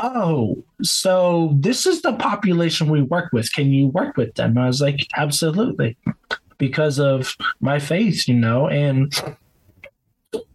Oh, 0.04 0.64
so 0.82 1.52
this 1.54 1.86
is 1.86 2.02
the 2.02 2.14
population 2.14 2.90
we 2.90 3.04
work 3.04 3.32
with. 3.32 3.54
Can 3.54 3.72
you 3.72 3.88
work 3.88 4.18
with 4.18 4.34
them? 4.34 4.58
I 4.58 4.66
was 4.66 4.82
like, 4.82 5.08
Absolutely. 5.16 5.96
Because 6.58 7.00
of 7.00 7.36
my 7.60 7.80
faith, 7.80 8.28
you 8.28 8.36
know, 8.36 8.68
and 8.68 9.14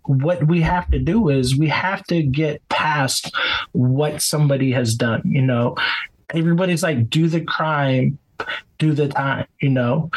what 0.05 0.47
we 0.47 0.61
have 0.63 0.91
to 0.91 0.99
do 0.99 1.29
is 1.29 1.57
we 1.57 1.69
have 1.69 2.05
to 2.05 2.23
get 2.23 2.67
past 2.69 3.35
what 3.73 4.23
somebody 4.23 4.73
has 4.73 4.95
done, 4.95 5.23
you 5.25 5.43
know. 5.43 5.77
Everybody's 6.31 6.83
like, 6.83 7.11
do 7.11 7.29
the 7.29 7.41
crime, 7.41 8.19
do 8.79 8.93
the 8.93 9.09
time, 9.09 9.47
you 9.61 9.71
know. 9.71 10.11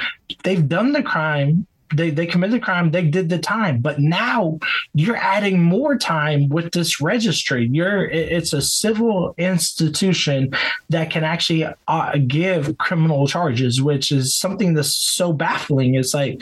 They've 0.43 0.67
done 0.67 0.91
the 0.91 1.03
crime, 1.03 1.65
they 1.95 2.09
they 2.09 2.25
committed 2.25 2.55
the 2.55 2.59
crime, 2.59 2.91
they 2.91 3.03
did 3.03 3.29
the 3.29 3.39
time, 3.39 3.79
but 3.81 3.99
now 3.99 4.59
you're 4.93 5.15
adding 5.15 5.61
more 5.61 5.97
time 5.97 6.49
with 6.49 6.71
this 6.71 7.01
registry. 7.01 7.67
You're 7.71 8.05
it's 8.05 8.53
a 8.53 8.61
civil 8.61 9.33
institution 9.37 10.53
that 10.89 11.09
can 11.09 11.23
actually 11.23 11.67
uh, 11.87 12.17
give 12.27 12.77
criminal 12.77 13.27
charges, 13.27 13.81
which 13.81 14.11
is 14.11 14.35
something 14.35 14.73
that's 14.73 14.95
so 14.95 15.33
baffling. 15.33 15.95
It's 15.95 16.13
like 16.13 16.39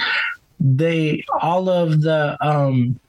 they 0.59 1.23
all 1.41 1.69
of 1.69 2.01
the 2.01 2.37
um 2.45 2.99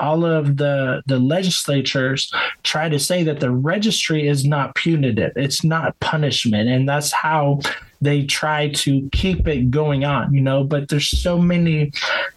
all 0.00 0.24
of 0.24 0.56
the 0.56 1.02
the 1.06 1.18
legislatures 1.18 2.32
try 2.62 2.88
to 2.88 2.98
say 2.98 3.22
that 3.22 3.40
the 3.40 3.50
registry 3.50 4.26
is 4.26 4.44
not 4.44 4.74
punitive 4.74 5.32
it's 5.36 5.62
not 5.62 5.98
punishment 6.00 6.68
and 6.68 6.88
that's 6.88 7.12
how 7.12 7.60
they 8.04 8.24
try 8.24 8.68
to 8.68 9.08
keep 9.12 9.48
it 9.48 9.70
going 9.70 10.04
on, 10.04 10.32
you 10.34 10.40
know, 10.40 10.62
but 10.64 10.88
there's 10.88 11.08
so 11.08 11.38
many 11.38 11.92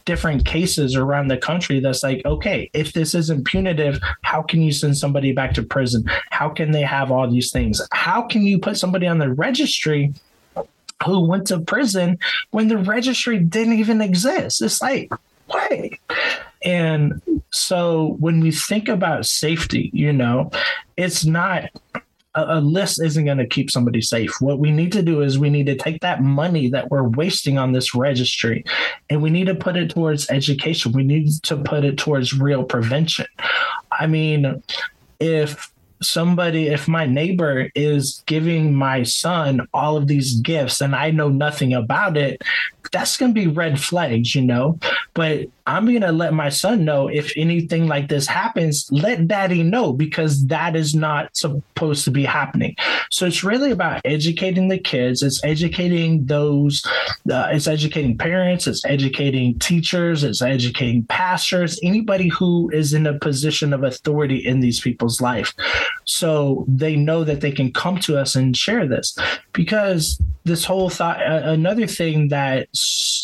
different 0.06 0.46
cases 0.46 0.96
around 0.96 1.28
the 1.28 1.38
country 1.38 1.80
that's 1.80 2.04
like, 2.04 2.22
okay, 2.26 2.70
if 2.74 2.94
this 2.94 3.14
isn't 3.14 3.46
punitive, 3.46 4.00
how 4.22 4.42
can 4.42 4.62
you 4.62 4.72
send 4.72 4.98
somebody 4.98 5.32
back 5.32 5.54
to 5.54 5.64
prison? 5.64 6.04
How 6.32 6.50
can 6.50 6.72
they 6.72 6.84
have 6.84 7.12
all 7.12 7.30
these 7.30 7.52
things? 7.52 7.82
How 7.92 8.22
can 8.22 8.44
you 8.44 8.60
put 8.60 8.78
somebody 8.78 9.08
on 9.08 9.18
the 9.18 9.32
registry 9.32 10.14
who 11.06 11.28
went 11.28 11.48
to 11.48 11.60
prison 11.60 12.18
when 12.52 12.68
the 12.68 12.78
registry 12.78 13.38
didn't 13.40 13.74
even 13.74 14.02
exist? 14.02 14.62
It's 14.62 14.82
like, 14.82 15.12
wait. 15.54 16.00
And 16.64 17.22
so 17.52 18.16
when 18.20 18.40
we 18.40 18.52
think 18.52 18.88
about 18.88 19.26
safety, 19.26 19.90
you 19.94 20.12
know, 20.14 20.52
it's 20.96 21.26
not 21.26 21.70
a, 22.36 22.62
list 22.62 23.02
isn't 23.02 23.26
going 23.26 23.38
to 23.38 23.48
keep 23.48 23.72
somebody 23.72 24.02
safe. 24.02 24.32
What 24.40 24.60
we 24.60 24.72
need 24.72 24.92
to 24.92 25.02
do 25.02 25.22
is 25.22 25.40
we 25.40 25.50
need 25.50 25.66
to 25.68 25.76
take 25.76 26.02
that 26.02 26.22
money 26.22 26.70
that 26.70 26.92
we're 26.92 27.08
wasting 27.08 27.58
on 27.58 27.72
this 27.72 27.96
registry 27.96 28.64
and 29.10 29.22
we 29.22 29.30
need 29.30 29.48
to 29.48 29.56
put 29.56 29.76
it 29.76 29.90
towards 29.90 30.30
education. 30.30 30.92
We 30.92 31.04
need 31.04 31.32
to 31.44 31.58
put 31.58 31.84
it 31.84 31.98
towards 31.98 32.38
real 32.38 32.64
prevention. 32.64 33.26
I 33.92 34.08
mean, 34.08 34.62
if 35.20 35.72
somebody 36.02 36.68
if 36.68 36.88
my 36.88 37.06
neighbor 37.06 37.72
is 37.74 38.22
giving 38.28 38.76
my 38.76 39.02
son 39.02 39.68
all 39.74 39.98
of 39.98 40.08
these 40.08 40.40
gifts 40.42 40.80
and 40.80 40.96
I 40.96 41.10
know 41.10 41.30
nothing 41.30 41.74
about 41.74 42.18
it 42.18 42.42
that's 42.92 43.18
going 43.18 43.34
to 43.34 43.40
be 43.40 43.48
red 43.48 43.80
flags, 43.80 44.36
you 44.36 44.42
know. 44.42 44.80
But 45.14 45.48
I'm 45.66 45.86
going 45.86 46.02
to 46.02 46.12
let 46.12 46.34
my 46.34 46.50
son 46.50 46.86
know 46.86 47.10
if 47.10 47.34
anything 47.36 47.88
like 47.88 48.08
this 48.08 48.26
happens, 48.26 48.88
let 48.92 49.28
daddy 49.28 49.64
know 49.64 49.92
because 49.92 50.46
that 50.48 50.76
is 50.76 50.96
not 50.96 51.36
supposed 51.36 52.06
to 52.06 52.12
be 52.12 52.24
happening. 52.24 52.76
So 53.10 53.26
it's 53.26 53.44
really 53.44 53.72
about 53.72 54.02
educating 54.06 54.70
the 54.70 54.78
kids, 54.78 55.22
it's 55.24 55.44
educating 55.44 56.26
those, 56.26 56.86
uh, 57.32 57.50
it's 57.52 57.68
educating 57.68 58.18
parents, 58.18 58.66
it's 58.66 58.86
educating 58.86 59.60
teachers, 59.60 60.24
it's 60.24 60.42
educating 60.42 61.04
pastors, 61.04 61.80
anybody 61.84 62.30
who 62.30 62.70
is 62.70 62.94
in 62.94 63.06
a 63.06 63.20
position 63.20 63.74
of 63.74 63.84
authority 63.84 64.38
in 64.38 64.62
these 64.62 64.80
people's 64.80 65.20
life. 65.20 65.54
So 66.06 66.66
they 66.68 66.96
know 66.96 67.26
that 67.26 67.42
they 67.42 67.52
can 67.52 67.74
come 67.74 68.00
to 68.02 68.18
us 68.18 68.36
and 68.36 68.56
share 68.56 68.88
this 68.88 69.18
because 69.52 70.18
this 70.46 70.64
whole 70.64 70.90
thought, 70.90 71.22
uh, 71.22 71.42
another 71.44 71.86
thing 71.86 72.30
that 72.30 72.68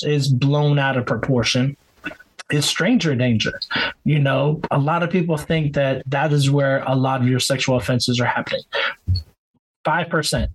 is 0.06 0.28
blown 0.28 0.80
out 0.80 0.98
of 0.98 1.06
proportion 1.06 1.78
is 2.52 2.66
stranger 2.66 3.16
danger. 3.16 3.60
You 4.04 4.20
know, 4.20 4.62
a 4.72 4.78
lot 4.78 5.04
of 5.04 5.10
people 5.10 5.38
think 5.38 5.74
that 5.74 6.04
that 6.08 6.32
is 6.32 6.52
where 6.52 6.84
a 6.86 6.96
lot 6.96 7.22
of 7.22 7.28
your 7.28 7.39
sexual 7.39 7.78
offenses 7.78 8.20
are 8.20 8.26
happening. 8.26 8.63
5%. 9.86 10.48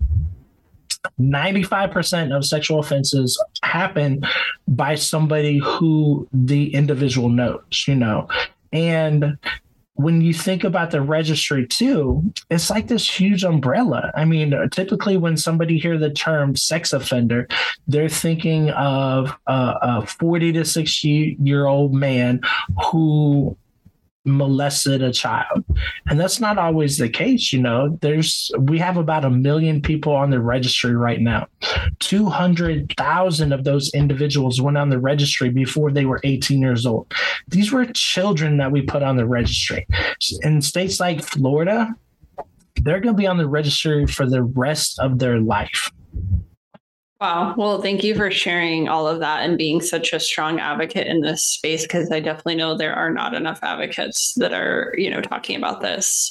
95% 1.21 2.37
of 2.37 2.45
sexual 2.45 2.81
offenses 2.81 3.43
happen 3.63 4.23
by 4.67 4.95
somebody 4.95 5.59
who 5.59 6.29
the 6.33 6.75
individual 6.75 7.29
knows, 7.29 7.85
you 7.87 7.95
know. 7.95 8.29
And 8.73 9.39
when 9.99 10.21
you 10.21 10.33
think 10.33 10.63
about 10.63 10.93
the 10.93 11.03
registry 11.03 11.67
too, 11.67 12.23
it's 12.51 12.71
like 12.71 12.87
this 12.87 13.21
huge 13.21 13.43
umbrella. 13.43 14.13
I 14.15 14.25
mean, 14.25 14.55
typically 14.71 15.17
when 15.17 15.37
somebody 15.37 15.77
hear 15.77 15.99
the 15.99 16.11
term 16.11 16.55
sex 16.55 16.93
offender, 16.93 17.49
they're 17.89 18.09
thinking 18.09 18.71
of 18.71 19.37
a, 19.49 19.75
a 19.83 20.07
40 20.07 20.53
to 20.53 20.65
60 20.65 21.37
year 21.43 21.67
old 21.67 21.95
man 21.95 22.41
who 22.93 23.57
molested 24.25 25.03
a 25.03 25.13
child. 25.13 25.65
And 26.09 26.19
that's 26.19 26.41
not 26.41 26.59
always 26.59 26.99
the 26.99 27.09
case, 27.09 27.53
you 27.53 27.61
know. 27.61 27.99
There's 28.01 28.51
we 28.59 28.79
have 28.79 28.97
about 28.97 29.25
a 29.25 29.31
million 29.31 29.81
people 29.81 30.15
on 30.15 30.31
the 30.31 30.41
registry 30.41 30.95
right 30.95 31.21
now. 31.21 31.47
200,000 32.01 33.53
of 33.53 33.65
those 33.65 33.93
individuals 33.95 34.61
went 34.61 34.77
on 34.77 34.91
the 34.91 34.99
registry 34.99 35.51
before 35.51 35.91
they 35.91 36.05
were 36.05 36.21
18 36.25 36.61
years 36.61 36.87
old. 36.87 37.13
These 37.49 37.73
were 37.73 37.87
children 37.87 38.57
that 38.59 38.73
we 38.73 38.83
put 38.83 39.03
on 39.03 39.17
the 39.17 39.27
registry. 39.27 39.87
In 40.43 40.61
states 40.61 41.01
like 41.01 41.23
Florida, 41.23 41.95
they're 42.83 43.01
going 43.01 43.15
to 43.15 43.21
be 43.21 43.27
on 43.27 43.39
the 43.39 43.49
registry 43.49 44.07
for 44.07 44.29
the 44.29 44.43
rest 44.43 44.99
of 44.99 45.19
their 45.19 45.41
life. 45.41 45.91
Wow. 47.21 47.55
Well, 47.57 47.83
thank 47.83 48.05
you 48.05 48.15
for 48.15 48.31
sharing 48.31 48.89
all 48.89 49.09
of 49.09 49.19
that 49.19 49.43
and 49.43 49.59
being 49.59 49.81
such 49.81 50.13
a 50.13 50.21
strong 50.21 50.61
advocate 50.61 51.09
in 51.09 51.21
this 51.21 51.43
space 51.45 51.83
because 51.83 52.13
I 52.13 52.21
definitely 52.21 52.55
know 52.55 52.77
there 52.77 52.95
are 52.95 53.11
not 53.11 53.35
enough 53.35 53.59
advocates 53.63 54.35
that 54.35 54.53
are, 54.53 54.95
you 54.97 55.11
know, 55.11 55.21
talking 55.21 55.57
about 55.57 55.81
this. 55.81 56.31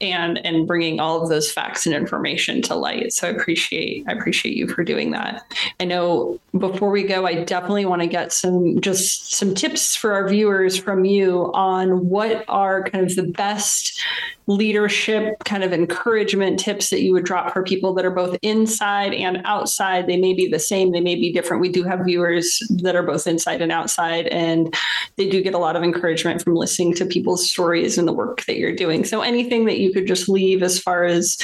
And 0.00 0.44
and 0.44 0.66
bringing 0.66 1.00
all 1.00 1.22
of 1.22 1.28
those 1.28 1.50
facts 1.50 1.86
and 1.86 1.94
information 1.94 2.62
to 2.62 2.74
light. 2.74 3.12
So 3.12 3.28
I 3.28 3.30
appreciate 3.30 4.04
I 4.08 4.12
appreciate 4.12 4.56
you 4.56 4.68
for 4.68 4.84
doing 4.84 5.12
that. 5.12 5.44
I 5.80 5.84
know 5.84 6.38
before 6.58 6.90
we 6.90 7.04
go, 7.04 7.26
I 7.26 7.44
definitely 7.44 7.84
want 7.84 8.02
to 8.02 8.08
get 8.08 8.32
some 8.32 8.80
just 8.80 9.34
some 9.34 9.54
tips 9.54 9.96
for 9.96 10.12
our 10.12 10.28
viewers 10.28 10.76
from 10.76 11.04
you 11.04 11.50
on 11.54 12.08
what 12.08 12.44
are 12.48 12.84
kind 12.84 13.04
of 13.04 13.16
the 13.16 13.24
best 13.24 14.00
leadership 14.46 15.42
kind 15.44 15.64
of 15.64 15.72
encouragement 15.72 16.60
tips 16.60 16.90
that 16.90 17.00
you 17.00 17.12
would 17.12 17.24
drop 17.24 17.52
for 17.52 17.62
people 17.62 17.94
that 17.94 18.04
are 18.04 18.10
both 18.10 18.36
inside 18.42 19.14
and 19.14 19.40
outside. 19.44 20.06
They 20.06 20.18
may 20.18 20.34
be 20.34 20.48
the 20.48 20.58
same, 20.58 20.92
they 20.92 21.00
may 21.00 21.14
be 21.14 21.32
different. 21.32 21.62
We 21.62 21.70
do 21.70 21.82
have 21.84 22.04
viewers 22.04 22.62
that 22.82 22.94
are 22.94 23.02
both 23.02 23.26
inside 23.26 23.62
and 23.62 23.72
outside, 23.72 24.26
and 24.26 24.74
they 25.16 25.28
do 25.28 25.42
get 25.42 25.54
a 25.54 25.58
lot 25.58 25.76
of 25.76 25.82
encouragement 25.82 26.42
from 26.42 26.54
listening 26.54 26.94
to 26.94 27.06
people's 27.06 27.48
stories 27.48 27.96
and 27.96 28.06
the 28.06 28.12
work 28.12 28.44
that 28.44 28.58
you're 28.58 28.74
doing. 28.74 29.04
So 29.04 29.22
anything 29.22 29.64
that 29.64 29.78
you 29.78 29.83
could 29.92 30.06
just 30.06 30.28
leave 30.28 30.62
as 30.62 30.78
far 30.78 31.04
as 31.04 31.38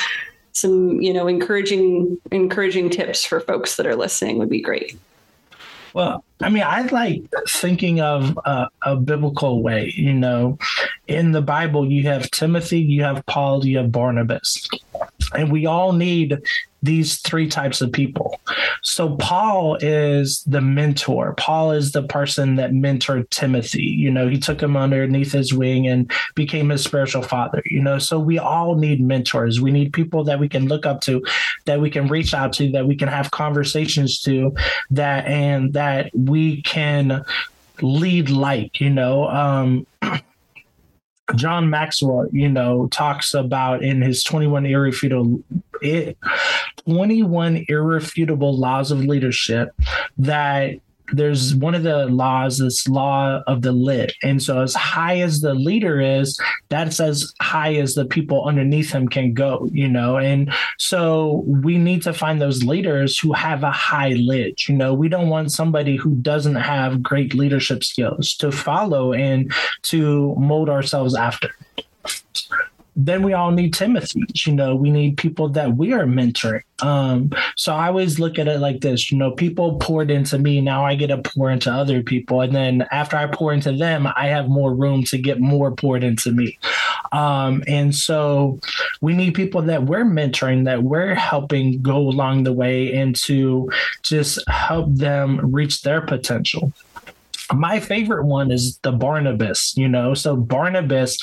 some, 0.53 1.01
you 1.01 1.13
know, 1.13 1.27
encouraging 1.27 2.19
encouraging 2.31 2.91
tips 2.91 3.25
for 3.25 3.41
folks 3.41 3.77
that 3.77 3.87
are 3.87 3.97
listening 3.97 4.39
would 4.39 4.51
be 4.51 4.61
great. 4.61 4.97
Well, 5.93 6.25
I 6.41 6.51
mean, 6.51 6.63
I 6.63 6.83
like 6.83 7.23
thinking 7.49 8.01
of 8.01 8.39
uh, 8.45 8.69
a, 8.83 8.93
a, 8.93 8.97
biblical 8.97 9.63
way. 9.63 9.93
You 9.97 10.13
know, 10.13 10.57
in 11.09 11.33
the 11.33 11.43
Bible, 11.43 11.91
you 11.91 12.05
have 12.05 12.31
Timothy, 12.31 12.79
you 12.79 13.03
have 13.03 13.27
Paul, 13.27 13.67
you 13.67 13.79
have 13.79 13.91
Barnabas, 13.91 14.69
and 15.35 15.51
we 15.51 15.67
all 15.67 15.93
need 15.93 16.39
these 16.83 17.21
three 17.21 17.47
types 17.49 17.81
of 17.81 17.93
people. 17.93 18.41
So 18.83 19.17
Paul 19.17 19.77
is 19.77 20.43
the 20.45 20.61
mentor. 20.61 21.35
Paul 21.35 21.73
is 21.73 21.93
the 21.93 22.05
person 22.05 22.57
that 22.57 22.71
mentored 22.71 23.29
Timothy. 23.31 23.83
You 23.83 24.11
know, 24.11 24.29
he 24.29 24.39
took 24.39 24.63
him 24.63 24.77
underneath 24.77 25.33
his 25.33 25.53
wing 25.53 25.87
and 25.87 26.11
became 26.35 26.71
his 26.71 26.83
spiritual 26.83 27.23
father. 27.23 27.63
You 27.67 27.83
know, 27.83 27.99
so 27.99 28.19
we 28.19 28.39
all 28.39 28.77
need 28.77 29.01
mentors. 29.01 29.61
We 29.61 29.71
need 29.71 29.93
people 29.93 30.25
that 30.25 30.41
we 30.41 30.49
can 30.49 30.69
look 30.69 30.87
up 30.87 31.03
to, 31.03 31.23
that 31.67 31.81
we 31.81 31.91
can 31.91 32.09
reach 32.09 32.33
out 32.33 32.53
to, 32.55 32.71
that 32.73 32.87
we 32.87 32.97
can 32.97 33.09
have 33.09 33.31
conversations 33.31 34.21
to, 34.21 34.55
that 34.91 35.27
and 35.27 35.75
that 35.75 36.11
we 36.15 36.63
can 36.63 37.23
lead 37.83 38.31
like, 38.31 38.81
you 38.81 38.91
know. 38.91 39.29
Um 39.29 39.87
John 41.35 41.71
Maxwell, 41.71 42.29
you 42.33 42.49
know, 42.49 42.89
talks 42.89 43.35
about 43.35 43.83
in 43.83 44.03
his 44.03 44.23
21 44.25 44.67
irrefutable 44.67 45.43
it 45.83 46.17
21 46.87 47.65
irrefutable 47.69 48.57
laws 48.57 48.91
of 48.91 49.01
leadership 49.01 49.71
that 50.19 50.75
there's 51.13 51.55
one 51.55 51.75
of 51.75 51.83
the 51.83 52.07
laws 52.07 52.59
this 52.59 52.89
law 52.89 53.43
of 53.47 53.63
the 53.63 53.73
lid. 53.73 54.13
And 54.23 54.43
so 54.43 54.63
as 54.63 54.75
high 54.75 55.21
as 55.21 55.41
the 55.41 55.55
leader 55.55 56.01
is 56.01 56.39
that's 56.69 57.01
as 57.01 57.33
high 57.41 57.75
as 57.75 57.95
the 57.95 58.05
people 58.05 58.45
underneath 58.45 58.93
him 58.93 59.09
can 59.09 59.35
go 59.35 59.69
you 59.73 59.89
know? 59.89 60.19
And 60.19 60.53
so 60.79 61.45
we 61.47 61.79
need 61.79 62.03
to 62.03 62.13
find 62.13 62.41
those 62.41 62.63
leaders 62.63 63.19
who 63.19 63.33
have 63.33 63.63
a 63.63 63.71
high 63.71 64.11
lid 64.11 64.69
you 64.69 64.75
know? 64.75 64.95
We 64.95 65.09
don't 65.09 65.29
want 65.29 65.53
somebody 65.53 65.97
who 65.97 66.15
doesn't 66.17 66.57
have 66.57 67.03
great 67.03 67.35
leadership 67.35 67.85
skills 67.85 68.35
to 68.37 68.53
follow 68.53 69.13
and 69.13 69.53
to 69.83 70.35
mold 70.37 70.69
ourselves 70.69 71.15
after 71.15 71.51
then 73.07 73.23
we 73.23 73.33
all 73.33 73.51
need 73.51 73.75
Timothy's. 73.75 74.47
You 74.47 74.55
know, 74.55 74.75
we 74.75 74.91
need 74.91 75.17
people 75.17 75.49
that 75.51 75.77
we 75.77 75.93
are 75.93 76.05
mentoring. 76.05 76.63
Um, 76.83 77.31
so 77.57 77.75
I 77.75 77.89
always 77.89 78.19
look 78.19 78.39
at 78.39 78.49
it 78.49 78.59
like 78.59 78.81
this. 78.81 79.11
You 79.11 79.19
know, 79.19 79.33
people 79.33 79.77
poured 79.79 80.11
into 80.11 80.39
me. 80.39 80.61
Now 80.61 80.85
I 80.85 80.95
get 80.95 81.09
to 81.09 81.19
pour 81.19 81.51
into 81.51 81.71
other 81.71 82.03
people, 82.03 82.41
and 82.41 82.55
then 82.55 82.87
after 82.91 83.17
I 83.17 83.27
pour 83.27 83.53
into 83.53 83.73
them, 83.73 84.09
I 84.17 84.27
have 84.27 84.49
more 84.49 84.75
room 84.75 85.05
to 85.05 85.19
get 85.19 85.41
more 85.41 85.73
poured 85.73 86.05
into 86.05 86.33
me. 86.33 86.59
Um, 87.13 87.63
and 87.67 87.95
so 87.95 88.61
we 89.01 89.15
need 89.15 89.35
people 89.35 89.63
that 89.63 89.85
we're 89.85 90.05
mentoring, 90.05 90.65
that 90.65 90.83
we're 90.83 91.15
helping 91.15 91.83
go 91.83 91.97
along 91.97 92.45
the 92.45 92.53
way, 92.53 92.95
and 92.95 93.17
to 93.23 93.71
just 94.03 94.39
help 94.49 94.95
them 94.95 95.53
reach 95.53 95.83
their 95.83 96.01
potential 96.01 96.73
my 97.55 97.81
favorite 97.81 98.25
one 98.25 98.51
is 98.51 98.79
the 98.79 98.93
Barnabas, 98.93 99.77
you 99.77 99.89
know. 99.89 100.15
So 100.15 100.37
Barnabas, 100.37 101.19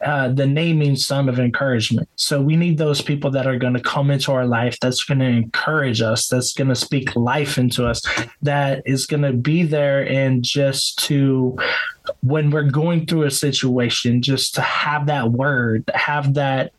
uh, 0.00 0.28
the 0.28 0.46
means 0.46 1.06
son 1.06 1.28
of 1.28 1.40
encouragement. 1.40 2.08
So 2.16 2.40
we 2.40 2.56
need 2.56 2.78
those 2.78 3.02
people 3.02 3.30
that 3.32 3.46
are 3.46 3.58
going 3.58 3.74
to 3.74 3.80
come 3.80 4.10
into 4.10 4.32
our 4.32 4.46
life, 4.46 4.78
that's 4.80 5.02
going 5.02 5.18
to 5.18 5.26
encourage 5.26 6.00
us, 6.00 6.28
that's 6.28 6.52
going 6.52 6.68
to 6.68 6.76
speak 6.76 7.16
life 7.16 7.58
into 7.58 7.86
us, 7.86 8.02
that 8.42 8.82
is 8.86 9.06
going 9.06 9.22
to 9.22 9.32
be 9.32 9.64
there 9.64 10.08
and 10.08 10.44
just 10.44 10.98
to 11.06 11.56
when 12.22 12.50
we're 12.50 12.62
going 12.62 13.06
through 13.06 13.24
a 13.24 13.30
situation, 13.30 14.22
just 14.22 14.54
to 14.54 14.62
have 14.62 15.06
that 15.06 15.32
word, 15.32 15.90
have 15.94 16.34
that 16.34 16.72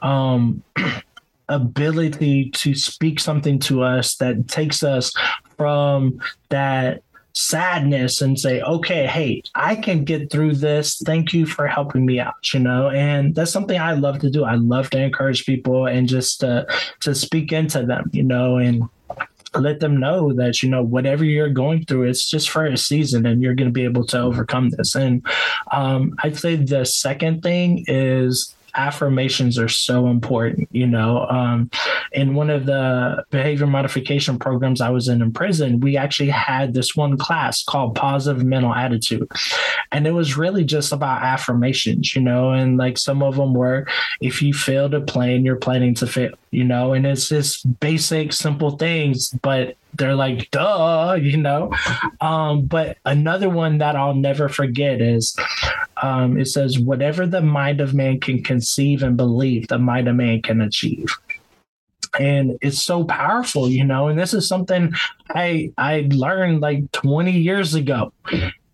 um 0.00 0.62
ability 1.48 2.50
to 2.50 2.74
speak 2.74 3.20
something 3.20 3.58
to 3.58 3.82
us 3.82 4.16
that 4.16 4.48
takes 4.48 4.82
us 4.82 5.12
from 5.56 6.18
that 6.48 7.02
sadness 7.34 8.20
and 8.20 8.38
say, 8.38 8.60
okay, 8.62 9.06
hey, 9.06 9.42
I 9.54 9.74
can 9.74 10.04
get 10.04 10.30
through 10.30 10.56
this. 10.56 10.98
Thank 11.04 11.32
you 11.32 11.46
for 11.46 11.66
helping 11.66 12.04
me 12.04 12.20
out, 12.20 12.52
you 12.52 12.60
know? 12.60 12.90
And 12.90 13.34
that's 13.34 13.52
something 13.52 13.78
I 13.78 13.92
love 13.92 14.18
to 14.20 14.30
do. 14.30 14.44
I 14.44 14.54
love 14.54 14.90
to 14.90 15.02
encourage 15.02 15.46
people 15.46 15.86
and 15.86 16.08
just 16.08 16.44
uh, 16.44 16.64
to 17.00 17.14
speak 17.14 17.52
into 17.52 17.84
them, 17.84 18.10
you 18.12 18.22
know, 18.22 18.56
and 18.56 18.82
let 19.54 19.80
them 19.80 19.98
know 19.98 20.32
that, 20.32 20.62
you 20.62 20.68
know, 20.68 20.82
whatever 20.82 21.24
you're 21.24 21.50
going 21.50 21.84
through, 21.84 22.04
it's 22.04 22.28
just 22.28 22.48
for 22.48 22.64
a 22.64 22.76
season 22.76 23.26
and 23.26 23.42
you're 23.42 23.54
going 23.54 23.68
to 23.68 23.72
be 23.72 23.84
able 23.84 24.06
to 24.06 24.18
overcome 24.18 24.70
this. 24.70 24.94
And 24.94 25.24
um, 25.72 26.14
I'd 26.22 26.38
say 26.38 26.56
the 26.56 26.84
second 26.84 27.42
thing 27.42 27.84
is 27.86 28.54
affirmations 28.74 29.58
are 29.58 29.68
so 29.68 30.08
important. 30.08 30.68
You 30.72 30.86
know, 30.86 31.26
um, 31.28 31.70
in 32.12 32.34
one 32.34 32.50
of 32.50 32.66
the 32.66 33.24
behavior 33.30 33.66
modification 33.66 34.38
programs 34.38 34.80
I 34.80 34.90
was 34.90 35.08
in 35.08 35.22
in 35.22 35.32
prison, 35.32 35.80
we 35.80 35.96
actually 35.96 36.30
had 36.30 36.74
this 36.74 36.96
one 36.96 37.16
class 37.16 37.62
called 37.62 37.94
Positive 37.94 38.44
Mental 38.44 38.74
Attitude. 38.74 39.28
And 39.90 40.06
it 40.06 40.12
was 40.12 40.36
really 40.36 40.64
just 40.64 40.92
about 40.92 41.22
affirmations, 41.22 42.14
you 42.14 42.22
know, 42.22 42.52
and 42.52 42.76
like 42.76 42.98
some 42.98 43.22
of 43.22 43.36
them 43.36 43.54
were 43.54 43.86
if 44.20 44.42
you 44.42 44.54
fail 44.54 44.88
to 44.90 45.00
plan, 45.00 45.44
you're 45.44 45.56
planning 45.56 45.94
to 45.96 46.06
fail, 46.06 46.32
you 46.50 46.64
know, 46.64 46.92
and 46.92 47.06
it's 47.06 47.28
just 47.28 47.80
basic, 47.80 48.32
simple 48.32 48.72
things, 48.72 49.30
but 49.42 49.76
they're 49.94 50.14
like, 50.14 50.50
duh, 50.50 51.18
you 51.20 51.36
know. 51.36 51.72
Um, 52.20 52.66
but 52.66 52.98
another 53.04 53.48
one 53.48 53.78
that 53.78 53.96
I'll 53.96 54.14
never 54.14 54.48
forget 54.48 55.00
is 55.00 55.36
um, 56.02 56.38
it 56.38 56.46
says, 56.46 56.78
whatever 56.78 57.26
the 57.26 57.40
mind 57.42 57.80
of 57.80 57.94
man 57.94 58.20
can 58.20 58.42
conceive 58.42 59.02
and 59.02 59.16
believe, 59.16 59.68
the 59.68 59.78
mind 59.78 60.08
of 60.08 60.16
man 60.16 60.42
can 60.42 60.60
achieve. 60.60 61.08
And 62.18 62.58
it's 62.60 62.82
so 62.82 63.04
powerful, 63.04 63.68
you 63.68 63.84
know. 63.84 64.08
And 64.08 64.18
this 64.18 64.34
is 64.34 64.46
something 64.46 64.92
I 65.30 65.72
I 65.78 66.08
learned 66.10 66.60
like 66.60 66.90
20 66.92 67.32
years 67.32 67.74
ago 67.74 68.12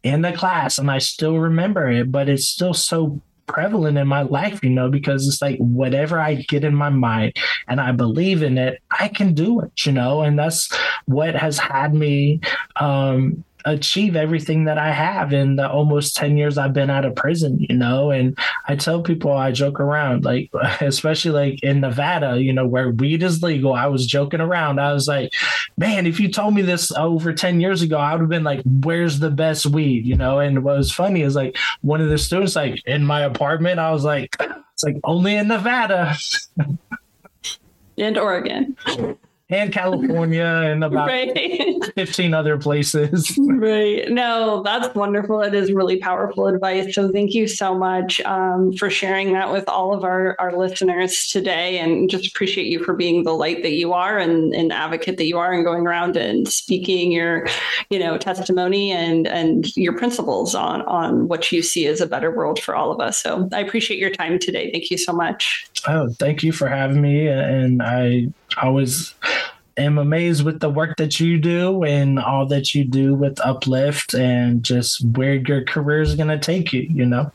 in 0.03 0.23
the 0.23 0.33
class, 0.33 0.79
and 0.79 0.91
I 0.91 0.99
still 0.99 1.39
remember 1.39 1.89
it, 1.89 2.11
but 2.11 2.29
it's 2.29 2.49
still 2.49 2.75
so 2.75 3.21
prevalent 3.49 3.99
in 3.99 4.07
my 4.07 4.23
life, 4.23 4.63
you 4.63 4.71
know, 4.71 4.89
because 4.89 5.27
it's 5.27 5.43
like 5.43 5.59
whatever 5.59 6.21
I 6.21 6.35
get 6.35 6.63
in 6.63 6.75
my 6.75 6.91
mind 6.91 7.35
and 7.67 7.81
I 7.81 7.91
believe 7.91 8.43
in 8.43 8.59
it, 8.59 8.81
I 8.91 9.09
can 9.09 9.35
do 9.35 9.61
it, 9.61 9.85
you 9.85 9.93
know, 9.93 10.23
and 10.23 10.39
that's 10.39 10.73
what 11.09 11.35
has 11.35 11.59
had 11.59 11.95
me 11.95 12.41
um, 12.77 13.45
achieve 13.65 14.17
everything 14.17 14.65
that 14.65 14.79
I 14.79 14.93
have 14.93 15.33
in 15.33 15.57
the 15.57 15.69
almost 15.69 16.17
10 16.17 16.37
years 16.37 16.59
I've 16.59 16.73
been 16.73 16.91
out 16.91 17.05
of 17.05 17.17
prison, 17.17 17.59
you 17.61 17.75
know. 17.75 18.11
And 18.11 18.39
I 18.67 18.77
tell 18.77 19.03
people 19.03 19.33
I 19.33 19.53
joke 19.53 19.81
around, 19.81 20.25
like, 20.25 20.51
especially 20.81 21.31
like 21.33 21.63
in 21.63 21.81
Nevada, 21.81 22.41
you 22.41 22.53
know, 22.53 22.67
where 22.67 22.91
weed 22.91 23.23
is 23.23 23.43
legal. 23.43 23.75
I 23.75 23.87
was 23.87 24.07
joking 24.07 24.41
around. 24.41 24.81
I 24.81 24.93
was 24.93 25.09
like, 25.09 25.33
man, 25.77 26.07
if 26.07 26.21
you 26.21 26.31
told 26.31 26.55
me 26.55 26.63
this 26.63 26.93
over 26.93 27.33
10 27.33 27.61
years 27.61 27.83
ago, 27.83 27.99
I 27.99 28.13
would 28.13 28.21
have 28.21 28.31
been 28.31 28.45
like, 28.45 28.63
where's 28.65 29.19
the 29.19 29.31
best 29.31 29.67
weed, 29.67 30.07
you 30.07 30.17
know? 30.17 30.39
And 30.39 30.63
what 30.65 30.77
was 30.77 30.93
funny 30.93 31.23
is 31.23 31.35
like 31.35 31.57
one 31.81 32.01
of 32.01 32.09
the 32.09 32.19
students, 32.19 32.57
like 32.57 32.83
in 32.87 33.05
my 33.05 33.23
apartment, 33.23 33.81
I 33.81 33.93
was 33.93 34.05
like, 34.05 34.37
it's 34.41 34.85
like 34.85 34.97
only 35.05 35.35
in 35.35 35.49
Nevada. 35.49 36.17
and 37.99 38.17
Oregon 38.17 38.77
and 39.51 39.73
California 39.73 40.45
and 40.45 40.85
about 40.85 41.09
right. 41.09 41.95
15 41.95 42.35
other 42.35 42.59
places. 42.59 43.37
right. 43.39 44.11
No, 44.11 44.63
that's 44.63 44.95
wonderful. 44.95 45.41
It 45.41 45.55
is 45.55 45.73
really 45.73 45.99
powerful 45.99 46.47
advice. 46.47 46.95
So 46.95 47.11
thank 47.11 47.33
you 47.33 47.49
so 47.49 47.75
much 47.75 48.21
um, 48.21 48.73
for 48.75 48.91
sharing 48.91 49.33
that 49.33 49.51
with 49.51 49.67
all 49.69 49.95
of 49.95 50.05
our, 50.05 50.37
our 50.39 50.57
listeners 50.57 51.29
today 51.29 51.79
and 51.79 52.11
just 52.11 52.27
appreciate 52.27 52.67
you 52.67 52.85
for 52.85 52.93
being 52.93 53.25
the 53.25 53.33
light 53.33 53.63
that 53.63 53.73
you 53.73 53.95
are 53.95 54.19
and 54.19 54.53
an 54.55 54.71
advocate 54.71 55.17
that 55.17 55.27
you 55.27 55.39
are 55.39 55.53
and 55.53 55.65
going 55.65 55.87
around 55.87 56.17
and 56.17 56.47
speaking 56.49 57.11
your, 57.11 57.47
you 57.89 57.99
know, 57.99 58.19
testimony 58.19 58.93
and 58.93 59.27
and 59.27 59.75
your 59.77 59.97
principles 59.97 60.55
on 60.55 60.83
on 60.83 61.29
what 61.29 61.51
you 61.51 61.63
see 61.63 61.87
as 61.87 62.01
a 62.01 62.07
better 62.07 62.31
world 62.31 62.61
for 62.61 62.75
all 62.75 62.93
of 62.93 63.01
us. 63.01 63.23
So 63.23 63.49
I 63.53 63.61
appreciate 63.61 63.99
your 63.99 64.11
time 64.11 64.39
today. 64.39 64.71
Thank 64.71 64.91
you 64.91 64.99
so 64.99 65.13
much. 65.13 65.67
Oh, 65.87 66.09
thank 66.19 66.43
you 66.43 66.53
for 66.53 66.69
having 66.69 67.01
me. 67.01 67.29
And 67.29 67.83
I 67.83 68.29
always 68.63 69.15
am 69.77 69.99
amazed 69.99 70.45
with 70.45 70.61
the 70.61 70.69
work 70.69 70.97
that 70.97 71.21
you 71.21 71.39
do 71.39 71.85
and 71.85 72.19
all 72.19 72.47
that 72.47 72.75
you 72.75 72.85
do 72.85 73.15
with 73.15 73.41
Uplift 73.41 74.15
and 74.15 74.63
just 74.63 75.05
where 75.05 75.35
your 75.35 75.65
career 75.65 76.01
is 76.01 76.15
going 76.15 76.29
to 76.29 76.39
take 76.39 76.73
you, 76.73 76.83
you 76.83 77.07
know? 77.07 77.31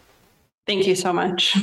Thank 0.68 0.88
you 0.88 0.96
so 0.96 1.12
much. 1.14 1.58